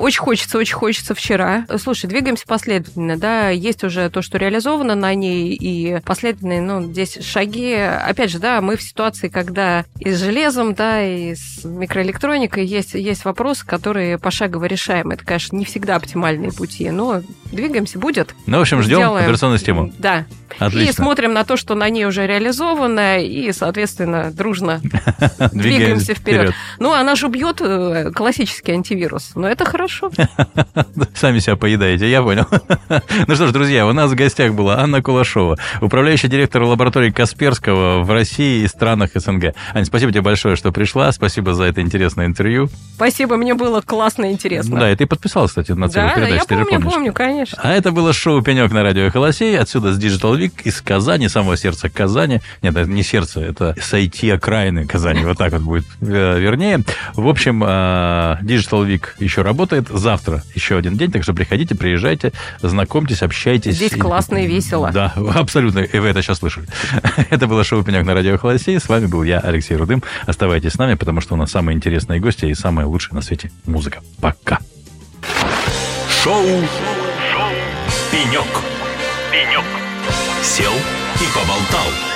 Очень 0.00 0.20
хочется, 0.20 0.56
очень 0.56 0.74
хочется 0.74 1.14
вчера. 1.14 1.66
Слушай, 1.78 2.06
двигаемся 2.06 2.46
последовательно, 2.46 3.18
да, 3.18 3.50
есть 3.50 3.84
уже 3.84 4.08
то, 4.08 4.22
что 4.22 4.38
реализовано 4.38 4.94
на 4.94 5.14
ней, 5.14 5.54
и 5.54 6.00
последовательные, 6.00 6.62
ну, 6.62 6.82
здесь 6.84 7.18
шаги. 7.22 7.74
Опять 7.74 8.30
же, 8.30 8.38
да, 8.38 8.62
мы 8.62 8.76
в 8.76 8.82
ситуации, 8.82 9.28
когда 9.28 9.84
и 9.98 10.10
с 10.10 10.18
железом, 10.18 10.74
да, 10.74 11.04
и 11.04 11.34
с 11.34 11.64
микроэлектроникой 11.64 12.64
есть, 12.64 12.94
есть 12.94 13.26
вопросы, 13.26 13.66
которые 13.66 14.18
пошагово 14.18 14.64
решаем. 14.64 15.10
Это, 15.10 15.24
конечно, 15.24 15.54
не 15.54 15.66
всегда 15.66 15.96
оптимальные 15.96 16.52
пути, 16.52 16.90
но 16.90 17.20
двигаемся, 17.52 17.98
будет. 17.98 18.34
Ну, 18.46 18.56
в 18.56 18.62
общем, 18.62 18.82
ждем 18.82 18.98
Сделаем. 18.98 19.24
операционную 19.24 19.58
систему. 19.58 19.92
Да. 19.98 20.24
Отлично. 20.58 20.90
И 20.90 20.92
смотрим 20.92 21.32
на 21.32 21.44
то, 21.44 21.56
что 21.56 21.74
на 21.74 21.88
ней 21.90 22.06
уже 22.06 22.26
реализовано, 22.26 23.22
и, 23.22 23.52
соответственно, 23.52 24.30
дружно 24.32 24.80
двигаемся 25.52 26.14
вперед. 26.14 26.54
Ну, 26.78 26.92
она 26.92 27.14
же 27.16 27.26
убьет 27.26 27.60
э, 27.60 28.10
классический 28.14 28.72
антивирус, 28.72 29.32
но 29.34 29.46
это 29.48 29.64
хорошо 29.64 29.89
хорошо. 29.90 30.10
Сами 31.14 31.38
себя 31.38 31.56
поедаете, 31.56 32.10
я 32.10 32.22
понял. 32.22 32.46
Ну 33.26 33.34
что 33.34 33.46
ж, 33.46 33.52
друзья, 33.52 33.86
у 33.86 33.92
нас 33.92 34.10
в 34.10 34.14
гостях 34.14 34.54
была 34.54 34.78
Анна 34.80 35.02
Кулашова, 35.02 35.58
управляющий 35.80 36.28
директор 36.28 36.62
лаборатории 36.62 37.10
Касперского 37.10 38.02
в 38.02 38.10
России 38.10 38.62
и 38.62 38.68
странах 38.68 39.10
СНГ. 39.14 39.54
Аня, 39.74 39.84
спасибо 39.84 40.12
тебе 40.12 40.22
большое, 40.22 40.56
что 40.56 40.72
пришла. 40.72 41.12
Спасибо 41.12 41.54
за 41.54 41.64
это 41.64 41.80
интересное 41.80 42.26
интервью. 42.26 42.68
Спасибо, 42.94 43.36
мне 43.36 43.54
было 43.54 43.80
классно 43.80 44.26
и 44.26 44.32
интересно. 44.32 44.78
Да, 44.78 44.90
и 44.90 44.96
ты 44.96 45.06
подписалась, 45.06 45.50
кстати, 45.50 45.72
на 45.72 45.88
целую 45.88 46.10
да, 46.10 46.14
передачу. 46.14 46.46
Да, 46.48 46.58
я 46.58 46.64
помню, 46.64 46.90
помню, 46.90 47.12
конечно. 47.12 47.58
А 47.62 47.72
это 47.72 47.92
было 47.92 48.12
шоу 48.12 48.42
«Пенек» 48.42 48.72
на 48.72 48.82
радио 48.82 49.10
«Холосей». 49.10 49.58
Отсюда 49.58 49.92
с 49.92 49.98
Digital 49.98 50.38
Week 50.38 50.52
из 50.64 50.80
Казани, 50.80 51.28
самого 51.28 51.56
сердца 51.56 51.88
Казани. 51.88 52.40
Нет, 52.62 52.76
это 52.76 52.88
не 52.90 53.02
сердце, 53.02 53.40
это 53.40 53.74
с 53.80 53.92
IT-окраины 53.92 54.86
Казани. 54.86 55.24
Вот 55.24 55.38
так 55.38 55.52
вот 55.52 55.62
будет 55.62 55.86
э, 56.00 56.38
вернее. 56.38 56.82
В 57.14 57.28
общем, 57.28 57.62
э, 57.64 57.66
Digital 58.42 58.86
Week 58.86 59.04
еще 59.18 59.42
работает 59.42 59.79
работает. 59.80 60.00
Завтра 60.00 60.42
еще 60.54 60.76
один 60.76 60.96
день, 60.96 61.10
так 61.10 61.22
что 61.22 61.34
приходите, 61.34 61.74
приезжайте, 61.74 62.32
знакомьтесь, 62.62 63.22
общайтесь. 63.22 63.76
Здесь 63.76 63.92
классно 63.92 64.38
и 64.38 64.46
весело. 64.46 64.90
Да, 64.92 65.12
абсолютно. 65.34 65.80
И 65.80 65.98
вы 65.98 66.08
это 66.08 66.22
сейчас 66.22 66.38
слышали. 66.38 66.66
это 67.30 67.46
было 67.46 67.64
шоу 67.64 67.82
«Пенек» 67.82 68.04
на 68.04 68.14
радио 68.14 68.38
Холосей. 68.38 68.78
С 68.78 68.88
вами 68.88 69.06
был 69.06 69.22
я, 69.22 69.38
Алексей 69.38 69.76
Рудым. 69.76 70.02
Оставайтесь 70.26 70.72
с 70.72 70.78
нами, 70.78 70.94
потому 70.94 71.20
что 71.20 71.34
у 71.34 71.36
нас 71.36 71.50
самые 71.50 71.76
интересные 71.76 72.20
гости 72.20 72.46
и 72.46 72.54
самая 72.54 72.86
лучшая 72.86 73.14
на 73.14 73.22
свете 73.22 73.50
музыка. 73.66 74.00
Пока. 74.20 74.58
Шоу, 76.22 76.44
шоу. 77.32 77.50
«Пенек». 78.10 78.46
«Пенек». 79.30 79.64
Сел 80.42 80.72
и 80.72 81.26
поболтал. 81.34 82.09